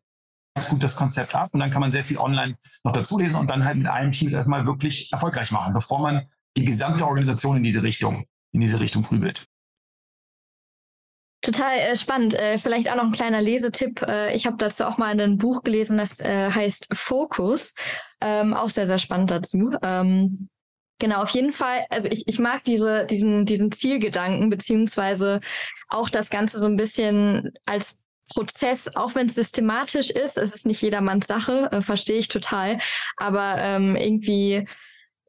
[0.68, 3.48] gut das Konzept ab und dann kann man sehr viel online noch dazu lesen und
[3.48, 7.62] dann halt mit einem Team erstmal wirklich erfolgreich machen, bevor man die gesamte Organisation in
[7.62, 9.46] diese Richtung, in diese Richtung prügelt.
[11.42, 12.34] Total äh, spannend.
[12.34, 14.02] Äh, vielleicht auch noch ein kleiner Lesetipp.
[14.02, 17.74] Äh, ich habe dazu auch mal ein Buch gelesen, das äh, heißt Focus.
[18.20, 19.70] Ähm, auch sehr, sehr spannend dazu.
[19.82, 20.50] Ähm,
[20.98, 21.86] genau, auf jeden Fall.
[21.88, 25.40] Also ich, ich mag diese, diesen, diesen Zielgedanken, beziehungsweise
[25.88, 27.96] auch das Ganze so ein bisschen als
[28.28, 32.78] Prozess, auch wenn es systematisch ist, es ist nicht jedermanns Sache, äh, verstehe ich total.
[33.16, 34.66] Aber ähm, irgendwie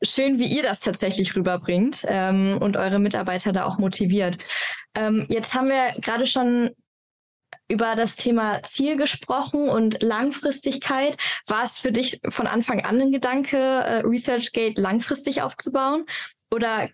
[0.04, 4.38] schön, wie ihr das tatsächlich rüberbringt ähm, und eure Mitarbeiter da auch motiviert.
[4.96, 6.72] Ähm, jetzt haben wir gerade schon
[7.70, 11.16] über das Thema Ziel gesprochen und Langfristigkeit.
[11.48, 16.06] War es für dich von Anfang an ein Gedanke, äh, ResearchGate langfristig aufzubauen?
[16.54, 16.90] Oder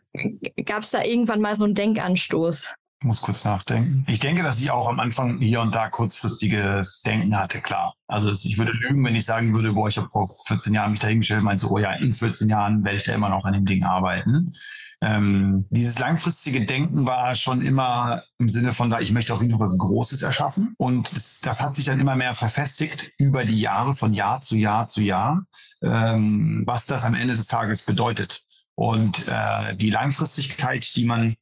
[0.66, 2.74] gab es da irgendwann mal so einen Denkanstoß?
[3.00, 4.06] Ich muss kurz nachdenken.
[4.08, 7.94] Ich denke, dass ich auch am Anfang hier und da kurzfristiges Denken hatte, klar.
[8.08, 11.00] Also ich würde lügen, wenn ich sagen würde, boah, ich habe vor 14 Jahren mich
[11.00, 13.54] dahingestellt und meinte so, oh ja, in 14 Jahren werde ich da immer noch an
[13.54, 14.52] dem Ding arbeiten.
[15.00, 19.52] Ähm, dieses langfristige Denken war schon immer im Sinne von, da ich möchte auf jeden
[19.52, 20.74] Fall was Großes erschaffen.
[20.78, 24.56] Und das, das hat sich dann immer mehr verfestigt über die Jahre, von Jahr zu
[24.56, 25.46] Jahr zu Jahr,
[25.84, 28.42] ähm, was das am Ende des Tages bedeutet.
[28.74, 31.36] Und äh, die Langfristigkeit, die man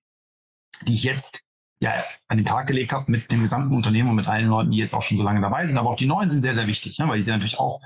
[0.84, 1.46] die ich jetzt
[1.80, 4.78] ja, an den Tag gelegt habe mit dem gesamten Unternehmen und mit allen Leuten, die
[4.78, 5.78] jetzt auch schon so lange dabei sind.
[5.78, 7.08] Aber auch die Neuen sind sehr, sehr wichtig, ne?
[7.08, 7.82] weil die sind natürlich auch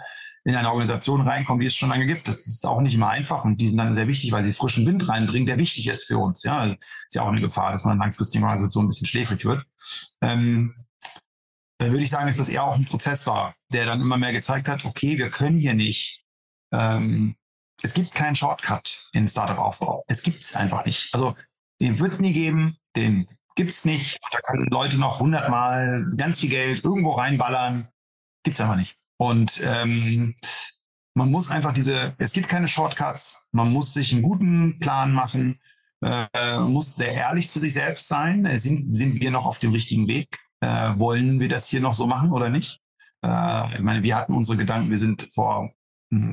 [0.45, 2.27] in eine Organisation reinkommen, die es schon lange gibt.
[2.27, 4.85] Das ist auch nicht immer einfach und die sind dann sehr wichtig, weil sie frischen
[4.85, 6.43] Wind reinbringen, der wichtig ist für uns.
[6.43, 9.65] Ja, ist ja auch eine Gefahr, dass man langfristig einer Organisation ein bisschen schläfrig wird.
[10.21, 10.75] Ähm,
[11.77, 14.33] da würde ich sagen, dass das eher auch ein Prozess war, der dann immer mehr
[14.33, 16.23] gezeigt hat, okay, wir können hier nicht,
[16.73, 17.35] ähm,
[17.81, 20.03] es gibt keinen Shortcut in Startup-Aufbau.
[20.07, 21.13] Es gibt es einfach nicht.
[21.13, 21.35] Also
[21.81, 24.19] den wird es nie geben, den gibt es nicht.
[24.31, 27.89] Da können Leute noch hundertmal ganz viel Geld irgendwo reinballern.
[28.43, 28.95] Gibt es einfach nicht.
[29.17, 30.35] Und ähm,
[31.13, 33.43] man muss einfach diese, es gibt keine Shortcuts.
[33.51, 35.59] Man muss sich einen guten Plan machen,
[36.01, 38.45] äh, muss sehr ehrlich zu sich selbst sein.
[38.45, 40.39] Äh, sind, sind wir noch auf dem richtigen Weg?
[40.61, 42.79] Äh, wollen wir das hier noch so machen oder nicht?
[43.25, 44.89] Äh, ich meine, wir hatten unsere Gedanken.
[44.89, 45.73] Wir sind vor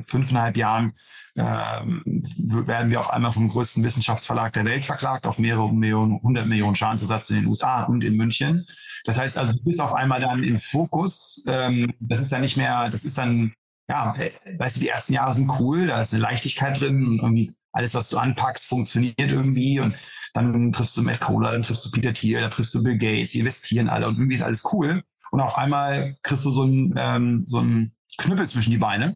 [0.07, 0.93] fünfeinhalb Jahren
[1.35, 6.47] äh, werden wir auf einmal vom größten Wissenschaftsverlag der Welt verklagt auf mehrere Millionen, hundert
[6.47, 8.65] Millionen Schadensersatz in den USA und in München.
[9.05, 11.43] Das heißt also, du bist auf einmal dann im Fokus.
[11.47, 13.53] Ähm, das ist dann nicht mehr, das ist dann,
[13.87, 17.19] ja, äh, weißt du, die ersten Jahre sind cool, da ist eine Leichtigkeit drin und
[17.19, 19.95] irgendwie alles, was du anpackst, funktioniert irgendwie und
[20.33, 23.31] dann triffst du Matt Kohler, dann triffst du Peter Thiel, dann triffst du Bill Gates,
[23.31, 25.03] die investieren alle und irgendwie ist alles cool.
[25.29, 29.13] Und auf einmal kriegst du so ein, ähm, so ein Knüppel zwischen die Beine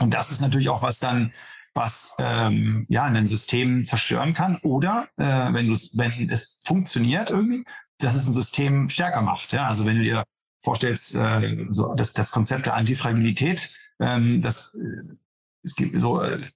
[0.00, 1.32] und das ist natürlich auch was dann,
[1.74, 4.56] was ähm, ja ein System zerstören kann.
[4.62, 7.64] Oder äh, wenn du wenn es funktioniert irgendwie,
[7.98, 9.52] dass es ein System stärker macht.
[9.52, 10.24] Ja, also wenn du dir
[10.62, 15.14] vorstellst, äh, so das, das Konzept der Antifragilität, ähm, das äh,
[15.62, 16.48] es gibt so, äh,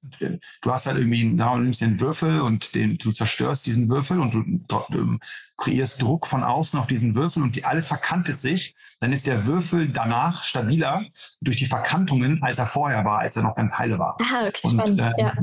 [0.62, 4.20] du hast halt irgendwie, na, du nimmst den Würfel und den, du zerstörst diesen Würfel
[4.20, 4.42] und du,
[4.90, 5.18] du
[5.56, 9.46] kreierst Druck von außen auf diesen Würfel und die, alles verkantet sich, dann ist der
[9.46, 11.04] Würfel danach stabiler
[11.40, 14.16] durch die Verkantungen, als er vorher war, als er noch ganz heile war.
[14.20, 15.34] Ah, okay, und, spannend, äh, ja.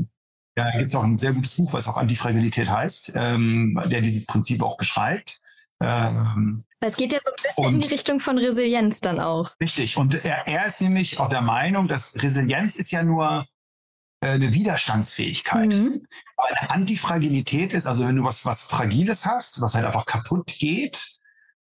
[0.54, 4.02] Ja, da gibt es auch ein sehr gutes Buch, was auch Antifragilität heißt, ähm, der
[4.02, 5.40] dieses Prinzip auch beschreibt.
[5.82, 9.52] Ähm, es geht ja so ein bisschen und, in die Richtung von Resilienz dann auch.
[9.60, 9.96] Richtig.
[9.96, 13.46] Und er, er ist nämlich auch der Meinung, dass Resilienz ist ja nur
[14.28, 15.74] eine Widerstandsfähigkeit.
[15.74, 16.06] Mhm.
[16.36, 20.46] Aber eine Antifragilität ist, also wenn du was, was Fragiles hast, was halt einfach kaputt
[20.58, 21.20] geht,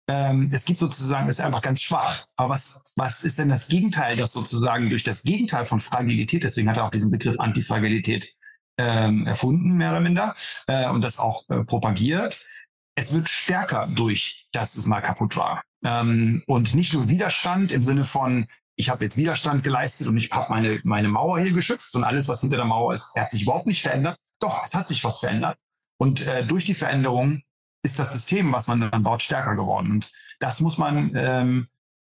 [0.07, 2.25] ähm, es gibt sozusagen, es ist einfach ganz schwach.
[2.35, 6.69] Aber was, was ist denn das Gegenteil, das sozusagen durch das Gegenteil von Fragilität, deswegen
[6.69, 8.35] hat er auch diesen Begriff Antifragilität
[8.77, 10.35] ähm, erfunden, mehr oder minder,
[10.67, 12.43] äh, und das auch äh, propagiert.
[12.95, 15.63] Es wird stärker durch, dass es mal kaputt war.
[15.83, 20.31] Ähm, und nicht nur Widerstand im Sinne von, ich habe jetzt Widerstand geleistet und ich
[20.31, 23.43] habe meine, meine Mauer hier geschützt und alles, was hinter der Mauer ist, hat sich
[23.43, 24.17] überhaupt nicht verändert.
[24.39, 25.57] Doch, es hat sich was verändert.
[25.97, 27.43] Und äh, durch die Veränderung
[27.83, 29.91] ist das System, was man dann baut, stärker geworden.
[29.91, 31.67] Und das muss man, ähm,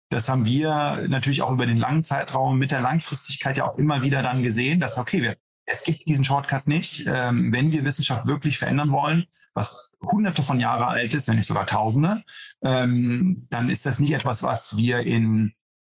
[0.10, 4.02] das haben wir natürlich auch über den langen Zeitraum mit der Langfristigkeit ja auch immer
[4.02, 7.06] wieder dann gesehen, dass, okay, wir, es gibt diesen Shortcut nicht.
[7.08, 11.48] Ähm, wenn wir Wissenschaft wirklich verändern wollen, was hunderte von Jahren alt ist, wenn nicht
[11.48, 12.24] sogar tausende,
[12.64, 15.54] ähm, dann ist das nicht etwas, was wir in,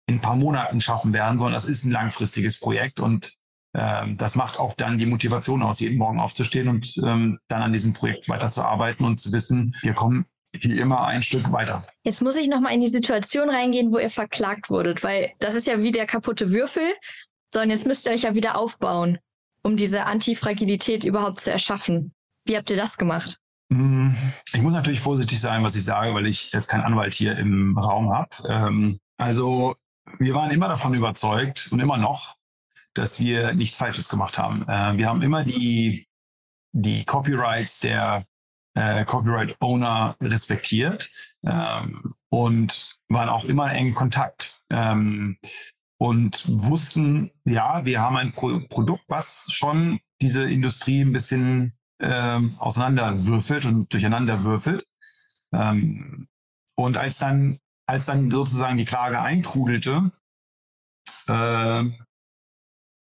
[0.10, 3.34] in ein paar Monaten schaffen werden, sondern das ist ein langfristiges Projekt und
[3.76, 7.72] ähm, das macht auch dann die Motivation aus, jeden Morgen aufzustehen und ähm, dann an
[7.72, 11.86] diesem Projekt weiterzuarbeiten und zu wissen, wir kommen hier immer ein Stück weiter.
[12.04, 15.68] Jetzt muss ich nochmal in die Situation reingehen, wo ihr verklagt wurdet, weil das ist
[15.68, 16.92] ja wie der kaputte Würfel,
[17.54, 19.20] sondern jetzt müsst ihr euch ja wieder aufbauen,
[19.62, 22.14] um diese Antifragilität überhaupt zu erschaffen.
[22.46, 23.38] Wie habt ihr das gemacht?
[23.70, 24.14] Mm,
[24.52, 27.78] ich muss natürlich vorsichtig sein, was ich sage, weil ich jetzt keinen Anwalt hier im
[27.78, 28.30] Raum habe.
[28.50, 29.76] Ähm, also
[30.18, 32.36] wir waren immer davon überzeugt und immer noch,
[32.94, 34.64] dass wir nichts Falsches gemacht haben.
[34.68, 36.08] Äh, wir haben immer die,
[36.72, 38.26] die Copyrights der
[38.76, 41.10] äh, Copyright-Owner respektiert
[41.44, 44.62] ähm, und waren auch immer in engen Kontakt.
[44.70, 45.38] Ähm,
[45.98, 52.56] und wussten, ja, wir haben ein Pro Produkt, was schon diese Industrie ein bisschen ähm,
[52.58, 54.86] auseinanderwürfelt und durcheinander würfelt.
[55.52, 56.30] Ähm,
[56.76, 60.12] und als dann, als dann sozusagen die Klage eintrudelte,
[61.28, 61.84] äh,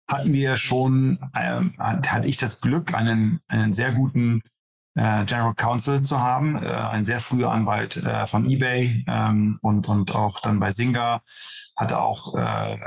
[0.08, 4.42] hatten wir schon, äh, hatte ich das Glück, einen, einen sehr guten
[4.94, 9.88] äh, General Counsel zu haben, äh, ein sehr früher Anwalt äh, von eBay ähm, und,
[9.88, 11.20] und auch dann bei Singa,
[11.76, 12.78] hatte auch äh,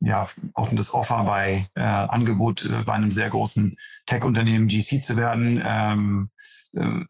[0.00, 5.16] ja auch das Offer bei äh, Angebot äh, bei einem sehr großen Tech-Unternehmen GC zu
[5.16, 6.30] werden, ähm,
[6.74, 7.00] äh,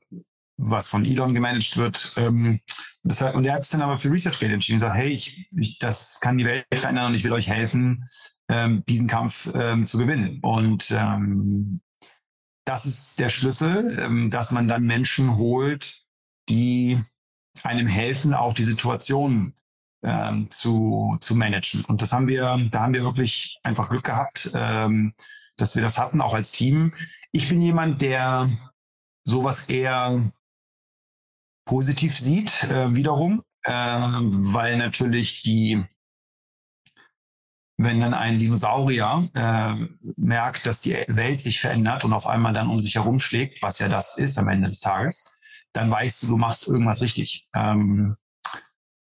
[0.57, 2.15] was von Elon gemanagt wird.
[2.17, 2.61] Ähm,
[3.07, 5.49] das heißt, und er hat es dann aber für ResearchGate entschieden und gesagt, hey, ich,
[5.57, 8.05] ich, das kann die Welt verändern und ich will euch helfen,
[8.49, 10.41] ähm, diesen Kampf ähm, zu gewinnen.
[10.43, 11.81] Und ähm,
[12.65, 16.03] das ist der Schlüssel, ähm, dass man dann Menschen holt,
[16.49, 17.01] die
[17.63, 19.55] einem helfen, auch die Situation
[20.03, 21.85] ähm, zu, zu managen.
[21.85, 25.15] Und das haben wir, da haben wir wirklich einfach Glück gehabt, ähm,
[25.57, 26.93] dass wir das hatten, auch als Team.
[27.33, 28.51] Ich bin jemand, der
[29.25, 30.33] sowas eher
[31.67, 35.85] positiv sieht, äh, wiederum, äh, weil natürlich die
[37.79, 39.75] wenn dann ein Dinosaurier äh,
[40.17, 43.89] merkt, dass die Welt sich verändert und auf einmal dann um sich herumschlägt, was ja
[43.89, 45.39] das ist am Ende des Tages,
[45.73, 47.49] dann weißt du, du machst irgendwas richtig.
[47.55, 48.17] Ähm,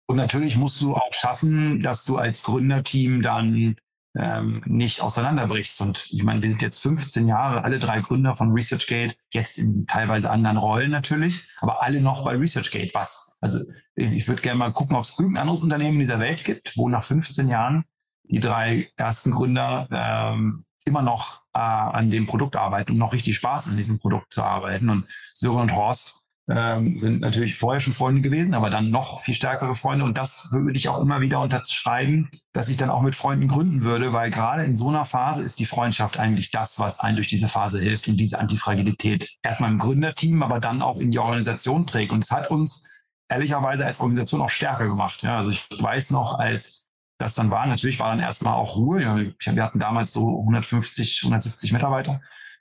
[0.06, 3.76] und natürlich musst du auch schaffen, dass du als Gründerteam dann
[4.18, 5.81] ähm, nicht auseinanderbrichst.
[5.81, 9.87] Und ich meine, wir sind jetzt 15 Jahre, alle drei Gründer von ResearchGate, jetzt in
[9.87, 12.90] teilweise anderen Rollen natürlich, aber alle noch bei ResearchGate.
[12.94, 13.38] Was?
[13.40, 13.61] Also
[13.94, 16.88] ich würde gerne mal gucken, ob es irgendein anderes Unternehmen in dieser Welt gibt, wo
[16.88, 17.85] nach 15 Jahren
[18.24, 23.37] die drei ersten Gründer ähm, immer noch äh, an dem Produkt arbeiten und noch richtig
[23.37, 24.88] Spaß an diesem Produkt zu arbeiten.
[24.90, 26.17] Und Sören und Horst
[26.50, 30.04] ähm, sind natürlich vorher schon Freunde gewesen, aber dann noch viel stärkere Freunde.
[30.04, 33.82] Und das würde ich auch immer wieder unterschreiben, dass ich dann auch mit Freunden gründen
[33.82, 37.28] würde, weil gerade in so einer Phase ist die Freundschaft eigentlich das, was einen durch
[37.28, 41.87] diese Phase hilft und diese Antifragilität erstmal im Gründerteam, aber dann auch in die Organisation
[41.87, 42.12] trägt.
[42.12, 42.84] Und es hat uns
[43.28, 45.22] ehrlicherweise als Organisation auch stärker gemacht.
[45.22, 47.66] Ja, also ich weiß noch, als das dann war.
[47.66, 49.34] Natürlich war dann erstmal auch Ruhe.
[49.38, 52.20] wir hatten damals so 150, 170 Mitarbeiter.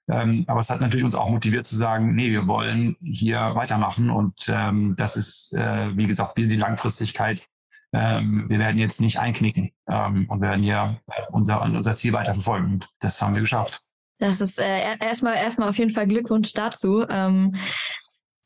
[0.10, 4.10] Ähm, aber es hat natürlich uns auch motiviert zu sagen, nee, wir wollen hier weitermachen.
[4.10, 7.48] Und ähm, das ist, äh, wie gesagt, wieder die Langfristigkeit.
[7.94, 12.74] Ähm, wir werden jetzt nicht einknicken ähm, und werden hier unser, unser Ziel weiter verfolgen.
[12.74, 13.82] Und das haben wir geschafft.
[14.20, 17.06] Das ist äh, erstmal erstmal auf jeden Fall Glückwunsch dazu.
[17.08, 17.56] Ähm,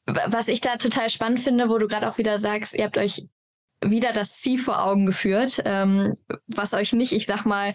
[0.05, 3.27] was ich da total spannend finde, wo du gerade auch wieder sagst, ihr habt euch
[3.83, 6.15] wieder das Ziel vor Augen geführt, ähm,
[6.47, 7.73] was euch nicht, ich sag mal,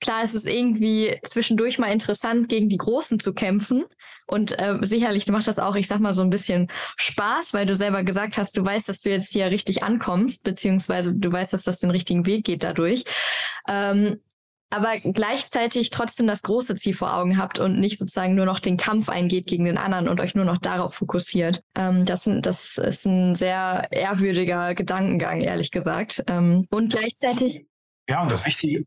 [0.00, 3.84] klar ist es irgendwie zwischendurch mal interessant, gegen die Großen zu kämpfen.
[4.26, 7.74] Und äh, sicherlich macht das auch, ich sag mal, so ein bisschen Spaß, weil du
[7.74, 11.64] selber gesagt hast, du weißt, dass du jetzt hier richtig ankommst, beziehungsweise du weißt, dass
[11.64, 13.04] das den richtigen Weg geht dadurch.
[13.68, 14.20] Ähm,
[14.72, 18.76] aber gleichzeitig trotzdem das große Ziel vor Augen habt und nicht sozusagen nur noch den
[18.76, 21.60] Kampf eingeht gegen den anderen und euch nur noch darauf fokussiert.
[21.74, 26.22] Ähm, das, das ist ein sehr ehrwürdiger Gedankengang, ehrlich gesagt.
[26.28, 27.66] Ähm, und gleichzeitig.
[28.08, 28.84] Ja, und das Wichtige,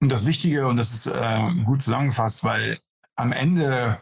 [0.00, 2.78] und das Wichtige, und das ist äh, gut zusammengefasst, weil
[3.16, 4.00] am Ende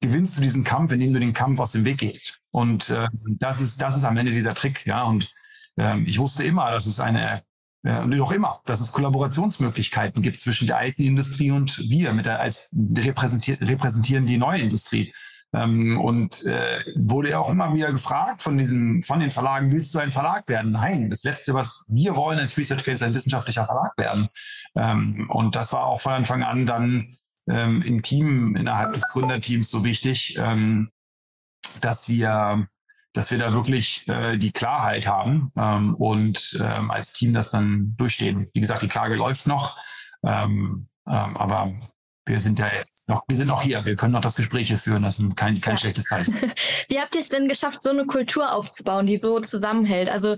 [0.00, 2.40] gewinnst du diesen Kampf, indem du den Kampf aus dem Weg gehst.
[2.50, 3.08] Und äh,
[3.38, 5.02] das ist, das ist am Ende dieser Trick, ja.
[5.04, 5.32] Und
[5.76, 7.42] äh, ich wusste immer, dass es eine
[7.84, 12.40] und noch immer, dass es Kollaborationsmöglichkeiten gibt zwischen der alten Industrie und wir mit der,
[12.40, 15.14] als repräsentieren, repräsentieren die neue Industrie.
[15.54, 19.94] Ähm, und äh, wurde ja auch immer wieder gefragt von diesen, von den Verlagen, willst
[19.94, 20.72] du ein Verlag werden?
[20.72, 24.28] Nein, das Letzte, was wir wollen als Research Gate, ist ein wissenschaftlicher Verlag werden.
[24.76, 27.16] Ähm, und das war auch von Anfang an dann
[27.48, 30.90] ähm, im Team, innerhalb des Gründerteams so wichtig, ähm,
[31.80, 32.68] dass wir
[33.14, 37.94] dass wir da wirklich äh, die Klarheit haben ähm, und ähm, als Team das dann
[37.96, 38.48] durchstehen.
[38.52, 39.78] Wie gesagt, die Klage läuft noch,
[40.20, 41.72] aber
[42.28, 45.02] wir sind ja jetzt noch, wir sind noch hier, wir können noch das Gespräch führen,
[45.02, 45.78] das ist kein, kein ja.
[45.78, 46.34] schlechtes Zeichen.
[46.88, 50.08] Wie habt ihr es denn geschafft, so eine Kultur aufzubauen, die so zusammenhält?
[50.08, 50.36] Also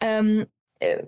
[0.00, 0.46] ähm,
[0.78, 1.02] äh,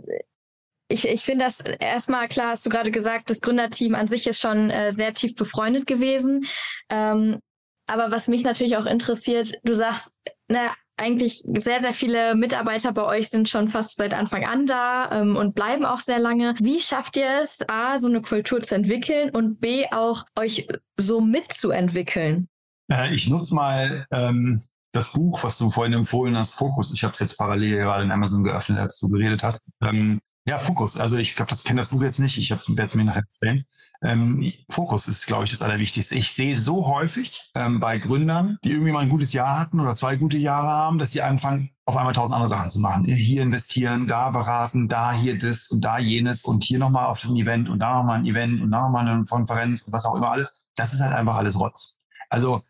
[0.89, 4.41] ich, ich finde das erstmal klar, hast du gerade gesagt, das Gründerteam an sich ist
[4.41, 6.47] schon äh, sehr tief befreundet gewesen.
[6.91, 7.41] Ähm,
[7.87, 10.13] aber was mich natürlich auch interessiert, du sagst,
[10.49, 15.11] na, eigentlich sehr, sehr viele Mitarbeiter bei euch sind schon fast seit Anfang an da
[15.11, 16.55] ähm, und bleiben auch sehr lange.
[16.61, 21.21] Wie schafft ihr es, A, so eine Kultur zu entwickeln und B, auch euch so
[21.21, 22.49] mitzuentwickeln?
[22.91, 26.93] Äh, ich nutze mal ähm, das Buch, was du vorhin empfohlen hast, Fokus.
[26.93, 29.73] Ich habe es jetzt parallel gerade in Amazon geöffnet, als du geredet hast.
[29.83, 30.99] Ähm, ja, Fokus.
[30.99, 32.39] Also ich glaube, das kenne das Buch jetzt nicht.
[32.39, 33.65] Ich werde es mir nachher erzählen.
[34.05, 36.15] Ähm, Fokus ist, glaube ich, das Allerwichtigste.
[36.15, 39.95] Ich sehe so häufig ähm, bei Gründern, die irgendwie mal ein gutes Jahr hatten oder
[39.97, 43.05] zwei gute Jahre haben, dass die anfangen, auf einmal tausend andere Sachen zu machen.
[43.05, 47.37] Hier investieren, da beraten, da hier das und da jenes und hier nochmal auf ein
[47.37, 50.31] Event und da nochmal ein Event und da nochmal eine Konferenz und was auch immer
[50.31, 50.67] alles.
[50.77, 52.01] Das ist halt einfach alles Rotz.
[52.29, 52.63] Also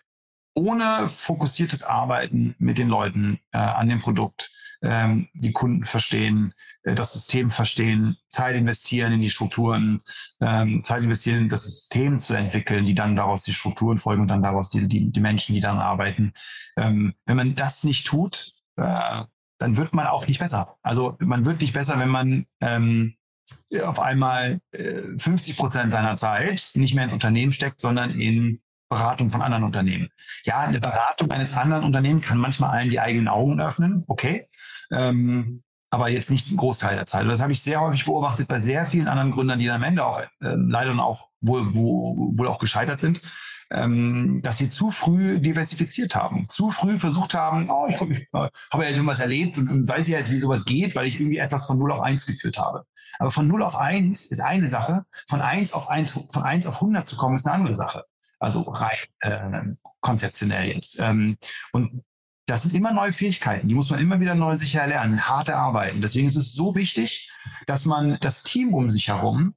[0.55, 4.51] ohne fokussiertes Arbeiten mit den Leuten äh, an dem Produkt
[4.85, 10.03] ähm, die Kunden verstehen, äh, das System verstehen, Zeit investieren in die Strukturen,
[10.41, 14.43] ähm, Zeit investieren, das System zu entwickeln, die dann daraus die Strukturen folgen und dann
[14.43, 16.32] daraus die, die, die Menschen, die dann arbeiten.
[16.76, 19.22] Ähm, wenn man das nicht tut, äh,
[19.59, 20.76] dann wird man auch nicht besser.
[20.82, 23.14] Also man wird nicht besser, wenn man ähm,
[23.82, 29.30] auf einmal äh, 50 Prozent seiner Zeit nicht mehr ins Unternehmen steckt, sondern in Beratung
[29.30, 30.11] von anderen Unternehmen.
[30.45, 34.49] Ja, eine Beratung eines anderen Unternehmens kann manchmal allen die eigenen Augen öffnen, okay.
[34.95, 37.22] Ähm, aber jetzt nicht ein Großteil der Zeit.
[37.22, 39.82] Und das habe ich sehr häufig beobachtet bei sehr vielen anderen Gründern, die dann am
[39.84, 43.20] Ende auch äh, leider auch wohl, wo, wohl auch gescheitert sind,
[43.70, 48.49] ähm, dass sie zu früh diversifiziert haben, zu früh versucht haben, oh, ich, ich äh,
[48.72, 51.38] habe ja irgendwas erlebt und, und weiß ja jetzt, wie sowas geht, weil ich irgendwie
[51.38, 52.84] etwas von 0 auf 1 geführt habe.
[53.18, 56.76] Aber von 0 auf 1 ist eine Sache, von 1 auf 1, von 1 auf
[56.76, 58.05] 100 zu kommen, ist eine andere Sache.
[58.40, 59.62] Also rein äh,
[60.01, 60.99] konzeptionell jetzt.
[61.01, 61.38] Ähm,
[61.72, 62.03] und
[62.47, 66.03] das sind immer neue Fähigkeiten, die muss man immer wieder neu sicher lernen, hart erarbeiten.
[66.03, 67.30] Deswegen ist es so wichtig,
[67.66, 69.55] dass man das Team um sich herum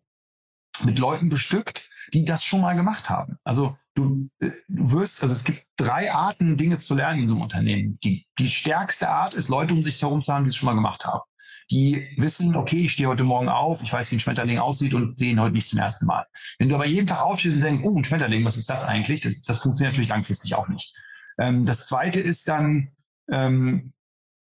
[0.84, 3.38] mit Leuten bestückt, die das schon mal gemacht haben.
[3.44, 7.36] Also du, äh, du wirst, also es gibt drei Arten, Dinge zu lernen in so
[7.36, 8.00] einem Unternehmen.
[8.04, 10.76] Die, die stärkste Art ist, Leute um sich herum zu haben, die es schon mal
[10.76, 11.22] gemacht haben.
[11.70, 15.20] Die wissen, okay, ich stehe heute Morgen auf, ich weiß, wie ein Schmetterling aussieht und
[15.20, 16.26] sehe ihn heute nicht zum ersten Mal.
[16.60, 19.20] Wenn du aber jeden Tag aufstehst und denkst, oh, ein Schmetterling, was ist das eigentlich?
[19.20, 20.96] Das, das funktioniert natürlich langfristig auch nicht.
[21.38, 22.92] Ähm, das zweite ist dann
[23.30, 23.94] ähm,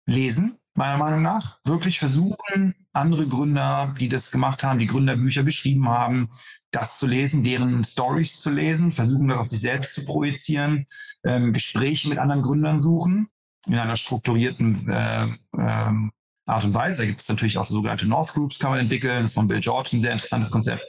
[0.05, 1.59] lesen, meiner Meinung nach.
[1.65, 6.29] Wirklich versuchen, andere Gründer, die das gemacht haben, die Gründerbücher geschrieben haben,
[6.71, 10.87] das zu lesen, deren Stories zu lesen, versuchen das auf sich selbst zu projizieren,
[11.23, 13.29] ähm, Gespräche mit anderen Gründern suchen,
[13.67, 15.27] in einer strukturierten äh,
[15.57, 16.11] ähm,
[16.45, 16.99] Art und Weise.
[16.99, 19.21] Da gibt es natürlich auch sogenannte North Groups, kann man entwickeln.
[19.21, 20.83] Das ist von Bill George ein sehr interessantes Konzept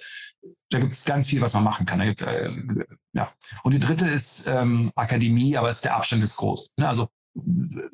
[0.71, 2.01] da gibt es ganz viel, was man machen kann.
[2.01, 2.51] Gibt, äh,
[3.12, 3.33] ja.
[3.62, 6.73] Und die dritte ist ähm, Akademie, aber ist der Abstand ist groß.
[6.79, 6.89] Ne?
[6.89, 7.09] Also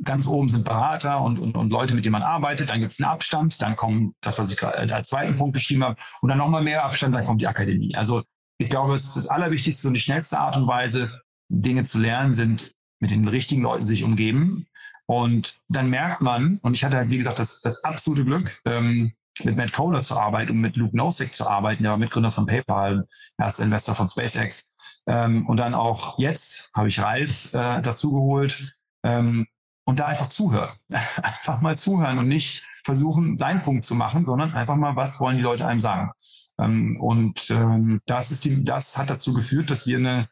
[0.03, 2.71] ganz oben sind Berater und, und, und Leute, mit denen man arbeitet.
[2.71, 5.85] Dann gibt es einen Abstand, dann kommt das, was ich gerade als zweiten Punkt beschrieben
[5.85, 7.95] habe, und dann nochmal mehr Abstand, dann kommt die Akademie.
[7.95, 8.23] Also
[8.59, 12.35] ich glaube, es ist das Allerwichtigste und die schnellste Art und Weise, Dinge zu lernen,
[12.35, 14.67] sind mit den richtigen Leuten sich umgeben.
[15.07, 19.13] Und dann merkt man, und ich hatte halt, wie gesagt, das, das absolute Glück, ähm,
[19.43, 22.47] mit Matt Kohler zu arbeiten und mit Luke Nosek zu arbeiten, der war Mitgründer von
[22.47, 23.07] PayPal,
[23.39, 24.65] erster Investor von SpaceX.
[25.07, 29.47] Ähm, und dann auch jetzt habe ich Ralf äh, dazu geholt ähm,
[29.85, 30.77] und da einfach zuhören.
[30.89, 35.37] einfach mal zuhören und nicht versuchen, seinen Punkt zu machen, sondern einfach mal, was wollen
[35.37, 36.13] die Leute einem sagen.
[36.59, 40.29] Ähm, und ähm, das, ist die, das hat dazu geführt, dass wir eine,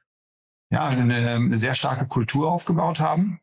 [0.70, 3.40] ja, eine sehr starke Kultur aufgebaut haben,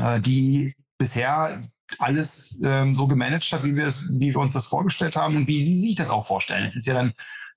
[0.00, 1.62] äh, die bisher
[1.98, 5.46] alles ähm, so gemanagt hat, wie wir es, wie wir uns das vorgestellt haben und
[5.46, 6.66] wie Sie sich das auch vorstellen.
[6.66, 7.12] Es ist ja dann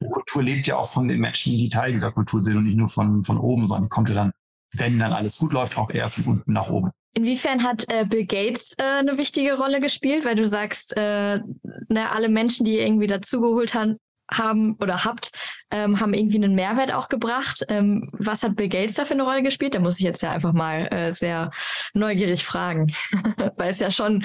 [0.07, 2.87] Kultur lebt ja auch von den Menschen, die Teil dieser Kultur sind und nicht nur
[2.87, 4.31] von, von oben, sondern kommt ja dann,
[4.73, 6.91] wenn dann alles gut läuft, auch eher von unten nach oben.
[7.15, 10.25] Inwiefern hat äh, Bill Gates äh, eine wichtige Rolle gespielt?
[10.25, 11.39] Weil du sagst, äh,
[11.89, 13.97] ne, alle Menschen, die irgendwie dazugeholt haben,
[14.31, 15.31] haben oder habt,
[15.71, 17.65] ähm, haben irgendwie einen Mehrwert auch gebracht.
[17.69, 19.75] Ähm, was hat Bill Gates da für eine Rolle gespielt?
[19.75, 21.51] Da muss ich jetzt ja einfach mal äh, sehr
[21.93, 22.93] neugierig fragen,
[23.57, 24.23] weil es ja schon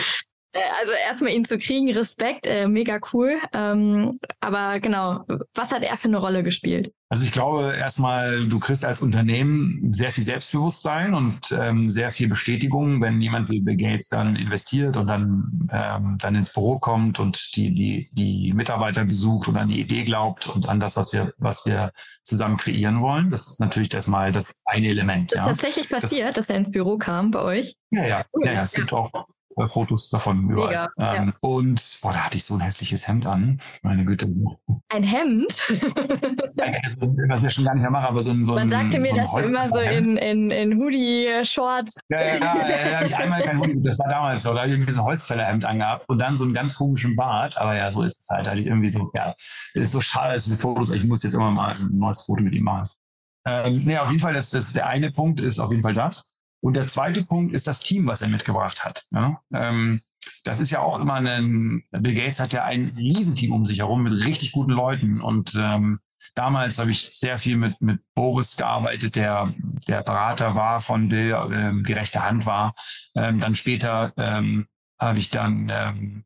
[0.78, 3.38] also erstmal ihn zu kriegen, Respekt, äh, mega cool.
[3.52, 5.24] Ähm, aber genau,
[5.54, 6.92] was hat er für eine Rolle gespielt?
[7.08, 12.28] Also ich glaube erstmal, du kriegst als Unternehmen sehr viel Selbstbewusstsein und ähm, sehr viel
[12.28, 17.20] Bestätigung, wenn jemand wie Bill Gates dann investiert und dann, ähm, dann ins Büro kommt
[17.20, 21.12] und die, die, die Mitarbeiter besucht und an die Idee glaubt und an das, was
[21.12, 21.92] wir, was wir
[22.24, 23.30] zusammen kreieren wollen.
[23.30, 25.32] Das ist natürlich erstmal das eine Element.
[25.32, 25.52] Das ist ja.
[25.52, 27.76] tatsächlich passiert, das dass er ins Büro kam bei euch?
[27.90, 28.62] Ja, ja, ja, ja.
[28.62, 29.10] Es gibt auch
[29.56, 30.88] äh, Fotos davon überall.
[30.96, 31.34] Mega, ähm, ja.
[31.40, 33.60] Und boah, da hatte ich so ein hässliches Hemd an.
[33.82, 34.26] Meine Güte.
[34.88, 35.72] Ein Hemd?
[37.28, 38.44] was ich schon gar nicht mehr mache, aber so ein.
[38.44, 41.98] So Man sagte mir, so dass du immer so in, in, in Hoodie-Shorts.
[42.08, 44.52] Ja, ja, ja, ja, hatte ich einmal kein Hoodie, das war damals so.
[44.52, 47.56] Da habe ich irgendwie so ein Holzfällerhemd angehabt und dann so einen ganz komischen Bart.
[47.56, 48.46] Aber ja, so ist es halt.
[48.46, 49.34] Da hatte ich irgendwie so, ja,
[49.74, 52.54] ist so schade, dass diese Fotos, ich muss jetzt immer mal ein neues Foto mit
[52.54, 52.88] ihm machen.
[53.46, 56.33] Ähm, nee, auf jeden Fall, das, das, der eine Punkt ist auf jeden Fall das.
[56.64, 59.04] Und der zweite Punkt ist das Team, was er mitgebracht hat.
[59.10, 59.38] Ja?
[59.52, 60.00] Ähm,
[60.44, 64.02] das ist ja auch immer ein, Bill Gates hat ja ein Riesenteam um sich herum
[64.02, 65.20] mit richtig guten Leuten.
[65.20, 66.00] Und ähm,
[66.34, 69.52] damals habe ich sehr viel mit, mit Boris gearbeitet, der
[69.86, 72.74] der Berater war von Bill, ähm, die rechte Hand war.
[73.14, 74.66] Ähm, dann später ähm,
[74.98, 76.24] habe ich dann ähm,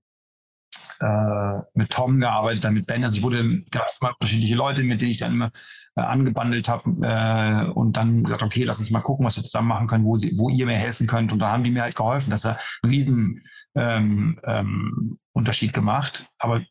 [1.01, 3.05] äh, mit Tom gearbeitet, dann mit Ben.
[3.05, 5.51] Also ich wurde, gab es mal unterschiedliche Leute, mit denen ich dann immer
[5.97, 9.69] äh, angebandelt habe äh, und dann gesagt, okay, lass uns mal gucken, was wir zusammen
[9.69, 11.33] machen können, wo, sie, wo ihr mir helfen könnt.
[11.33, 12.31] Und da haben die mir halt geholfen.
[12.31, 13.43] Das hat einen riesen
[13.75, 16.29] ähm, ähm, Unterschied gemacht.
[16.39, 16.63] Aber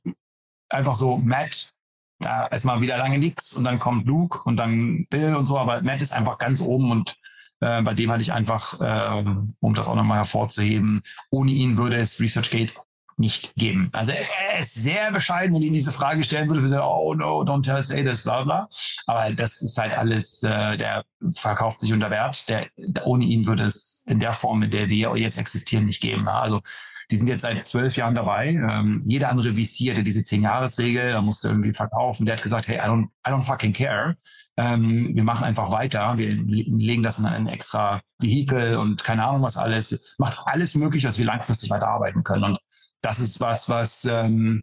[0.69, 1.71] einfach so, Matt,
[2.19, 5.57] da ist mal wieder lange nichts und dann kommt Luke und dann Bill und so,
[5.57, 7.15] aber Matt ist einfach ganz oben und
[7.59, 9.23] äh, bei dem hatte ich einfach, äh,
[9.59, 12.73] um das auch nochmal hervorzuheben, ohne ihn würde es ResearchGate
[13.17, 13.89] nicht geben.
[13.93, 17.63] Also er ist sehr bescheiden, wenn ich diese Frage stellen würde, würde oh no, don't
[17.63, 18.69] tell say this, bla bla.
[19.07, 21.03] Aber das ist halt alles, äh, der
[21.33, 22.47] verkauft sich unter Wert.
[22.47, 22.67] Der,
[23.05, 26.27] ohne ihn würde es in der Form, in der wir jetzt existieren, nicht geben.
[26.27, 26.61] Also
[27.09, 28.49] die sind jetzt seit zwölf Jahren dabei.
[28.49, 32.25] Ähm, jeder andere VC hatte diese zehn-Jahres-Regel, da musste irgendwie verkaufen.
[32.25, 34.17] Der hat gesagt, hey, I don't, I don't fucking care.
[34.57, 36.17] Ähm, wir machen einfach weiter.
[36.17, 40.15] Wir legen das in ein extra Vehikel und keine Ahnung was alles.
[40.17, 42.43] Macht alles möglich, dass wir langfristig weiterarbeiten können.
[42.43, 42.59] Und
[43.01, 44.61] das ist was, was, ähm,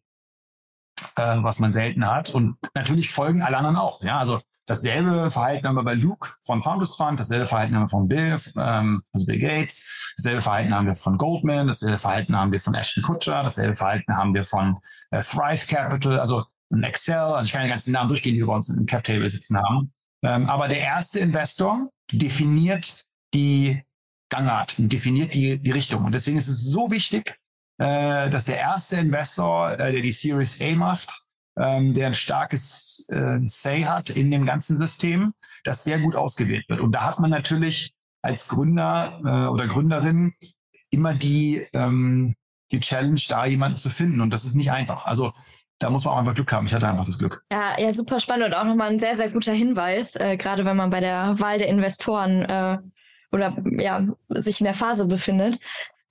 [1.17, 2.31] äh, was man selten hat.
[2.31, 4.03] Und natürlich folgen alle anderen auch.
[4.03, 7.89] Ja, also dasselbe Verhalten haben wir bei Luke von Founders Fund, dasselbe Verhalten haben wir
[7.89, 12.53] von Bill, ähm, also Bill Gates, dasselbe Verhalten haben wir von Goldman, dasselbe Verhalten haben
[12.53, 14.79] wir von Ashton Kutcher, dasselbe Verhalten haben wir von
[15.11, 16.45] äh, Thrive Capital, also
[16.83, 19.29] Excel, also ich kann den ganzen Namen durchgehen, die wir bei uns im Cap Table
[19.29, 19.93] sitzen haben.
[20.23, 23.05] Ähm, aber der erste Investor definiert
[23.35, 23.83] die
[24.31, 26.05] Gangart und definiert die, die Richtung.
[26.05, 27.39] Und deswegen ist es so wichtig,
[27.79, 31.13] äh, dass der erste Investor, äh, der die Series A macht,
[31.57, 36.69] ähm, der ein starkes äh, Say hat in dem ganzen System, dass der gut ausgewählt
[36.69, 36.81] wird.
[36.81, 40.35] Und da hat man natürlich als Gründer äh, oder Gründerin
[40.91, 42.35] immer die, ähm,
[42.73, 44.21] die Challenge, da jemanden zu finden.
[44.21, 45.07] Und das ist nicht einfach.
[45.07, 45.33] Also
[45.79, 46.67] da muss man auch einfach Glück haben.
[46.67, 47.45] Ich hatte einfach das Glück.
[47.53, 50.77] Ja, ja, super spannend und auch nochmal ein sehr, sehr guter Hinweis, äh, gerade wenn
[50.77, 52.79] man bei der Wahl der Investoren äh,
[53.33, 55.59] oder ja, sich in der Phase befindet.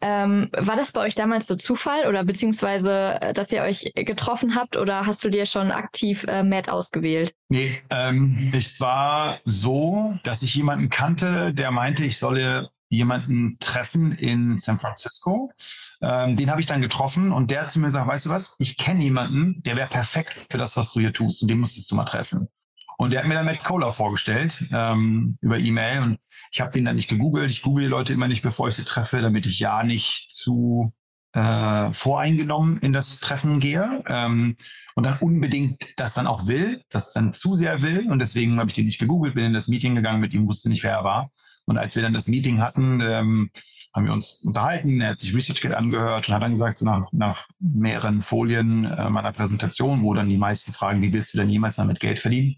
[0.05, 4.53] Ähm, war das bei euch damals so Zufall oder beziehungsweise, äh, dass ihr euch getroffen
[4.53, 7.33] habt oder hast du dir schon aktiv äh, Matt ausgewählt?
[7.47, 14.11] Nee, ähm, es war so, dass ich jemanden kannte, der meinte, ich solle jemanden treffen
[14.11, 15.53] in San Francisco.
[16.01, 18.55] Ähm, den habe ich dann getroffen und der hat zu mir gesagt, weißt du was,
[18.59, 21.89] ich kenne jemanden, der wäre perfekt für das, was du hier tust und den musstest
[21.89, 22.49] du mal treffen.
[22.97, 26.19] Und der hat mir dann Matt Kohler vorgestellt ähm, über E-Mail und
[26.51, 27.51] ich habe den dann nicht gegoogelt.
[27.51, 30.93] Ich google die Leute immer nicht, bevor ich sie treffe, damit ich ja nicht zu
[31.33, 34.55] äh, voreingenommen in das Treffen gehe ähm,
[34.95, 38.09] und dann unbedingt das dann auch will, das dann zu sehr will.
[38.11, 40.69] Und deswegen habe ich den nicht gegoogelt, bin in das Meeting gegangen, mit ihm wusste
[40.69, 41.31] nicht, wer er war.
[41.65, 43.49] Und als wir dann das Meeting hatten, ähm,
[43.95, 45.01] haben wir uns unterhalten.
[45.01, 49.09] Er hat sich ResearchGate angehört und hat dann gesagt, so nach, nach mehreren Folien äh,
[49.09, 52.57] meiner Präsentation, wo dann die meisten fragen, wie willst du denn jemals damit Geld verdienen?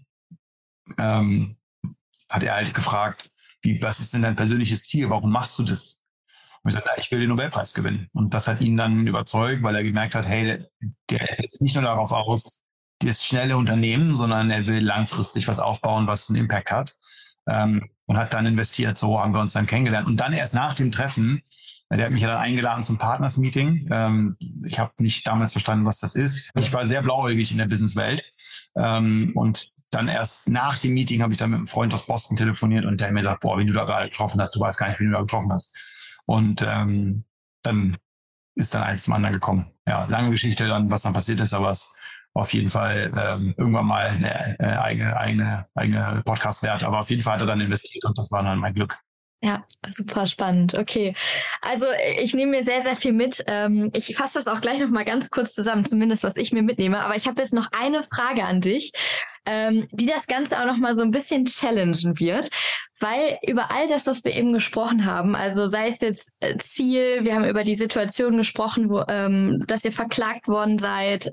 [0.98, 1.56] Ähm,
[2.28, 3.30] hat er halt gefragt,
[3.62, 5.10] wie, was ist denn dein persönliches Ziel?
[5.10, 5.98] Warum machst du das?
[6.62, 8.08] Und ich sagte, ich will den Nobelpreis gewinnen.
[8.12, 10.68] Und das hat ihn dann überzeugt, weil er gemerkt hat, hey, der,
[11.10, 12.64] der ist jetzt nicht nur darauf aus,
[13.00, 16.96] das schnelle Unternehmen, sondern er will langfristig was aufbauen, was einen Impact hat.
[17.48, 18.98] Ähm, und hat dann investiert.
[18.98, 20.06] So haben wir uns dann kennengelernt.
[20.06, 21.42] Und dann erst nach dem Treffen
[21.90, 23.88] Der hat mich ja dann eingeladen zum Partners-Meeting.
[23.92, 26.50] Ähm, ich habe nicht damals verstanden, was das ist.
[26.58, 28.24] Ich war sehr blauäugig in der Businesswelt.
[28.76, 32.36] Ähm, und dann erst nach dem Meeting habe ich dann mit einem Freund aus Boston
[32.36, 34.88] telefoniert und der mir sagt, boah, wie du da gerade getroffen hast, du weißt gar
[34.88, 35.76] nicht, wie du da getroffen hast.
[36.26, 37.24] Und ähm,
[37.62, 37.96] dann
[38.56, 39.70] ist dann eins zum anderen gekommen.
[39.86, 41.96] Ja, lange Geschichte dann, was dann passiert ist, aber es
[42.34, 46.84] war auf jeden Fall ähm, irgendwann mal eine äh, eigene, eigene, eigene Podcast wert.
[46.84, 48.98] Aber auf jeden Fall hat er dann investiert und das war dann mein Glück.
[49.42, 50.74] Ja, super spannend.
[50.74, 51.14] Okay.
[51.60, 51.86] Also
[52.18, 53.44] ich nehme mir sehr, sehr viel mit.
[53.46, 56.62] Ähm, ich fasse das auch gleich noch mal ganz kurz zusammen, zumindest was ich mir
[56.62, 57.00] mitnehme.
[57.00, 58.92] Aber ich habe jetzt noch eine Frage an dich,
[59.44, 62.48] ähm, die das Ganze auch noch mal so ein bisschen challengen wird.
[62.98, 67.24] Weil über all das, was wir eben gesprochen haben, also sei es jetzt äh, Ziel,
[67.24, 71.30] wir haben über die Situation gesprochen, wo, ähm, dass ihr verklagt worden seid,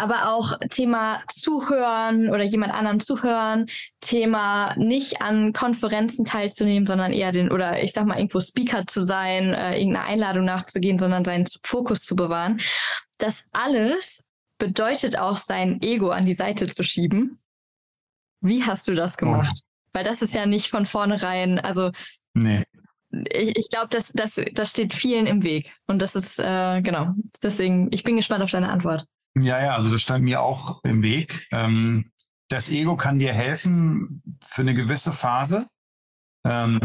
[0.00, 3.66] aber auch Thema Zuhören oder jemand anderem zuhören,
[4.00, 9.04] Thema nicht an Konferenzen teilzunehmen, sondern eher den, oder ich sag mal, irgendwo Speaker zu
[9.04, 12.60] sein, äh, irgendeiner Einladung nachzugehen, sondern seinen Fokus zu bewahren.
[13.18, 14.24] Das alles
[14.58, 17.38] bedeutet auch, sein Ego an die Seite zu schieben.
[18.40, 19.52] Wie hast du das gemacht?
[19.54, 19.66] Oh.
[19.92, 21.90] Weil das ist ja nicht von vornherein, also
[22.34, 22.64] nee.
[23.10, 25.72] ich, ich glaube, das, das, das steht vielen im Weg.
[25.86, 29.04] Und das ist, äh, genau, deswegen, ich bin gespannt auf deine Antwort.
[29.36, 31.46] Ja, ja, also das stand mir auch im Weg.
[31.52, 32.10] Ähm,
[32.48, 35.68] das Ego kann dir helfen, für eine gewisse Phase
[36.44, 36.80] ähm,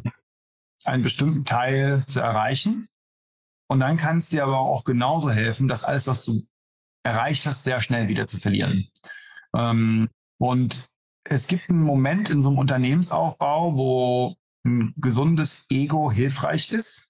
[0.84, 2.88] einen bestimmten Teil zu erreichen.
[3.68, 6.46] Und dann kann es dir aber auch genauso helfen, dass alles, was du
[7.04, 8.90] erreicht hast, sehr schnell wieder zu verlieren.
[9.56, 10.86] Ähm, und
[11.24, 14.36] es gibt einen Moment in so einem Unternehmensaufbau, wo
[14.66, 17.10] ein gesundes Ego hilfreich ist.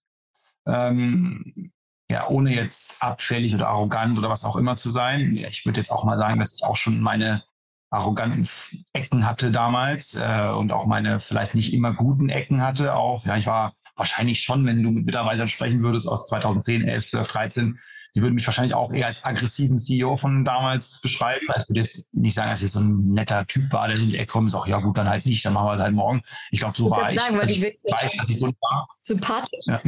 [0.66, 1.74] Ähm,
[2.10, 5.38] ja, ohne jetzt abfällig oder arrogant oder was auch immer zu sein.
[5.38, 7.44] Ich würde jetzt auch mal sagen, dass ich auch schon meine
[7.90, 8.48] arroganten
[8.94, 12.96] Ecken hatte damals äh, und auch meine vielleicht nicht immer guten Ecken hatte.
[12.96, 17.10] Auch ja, ich war wahrscheinlich schon, wenn du mit Mitarbeitern sprechen würdest aus 2010, 11,
[17.10, 17.80] 12, 13,
[18.16, 21.46] die würden mich wahrscheinlich auch eher als aggressiven CEO von damals beschreiben.
[21.50, 24.10] Also ich würde jetzt nicht sagen, dass ich so ein netter Typ war, der in
[24.10, 25.94] die Ecke kommt und sagt, ja gut, dann halt nicht, dann machen wir es halt
[25.94, 26.22] morgen.
[26.52, 27.20] Ich glaube, so ich war ich.
[27.20, 28.88] Sagen, also ich weiß, dass ich so war.
[29.02, 29.66] Sympathisch.
[29.66, 29.82] Ja?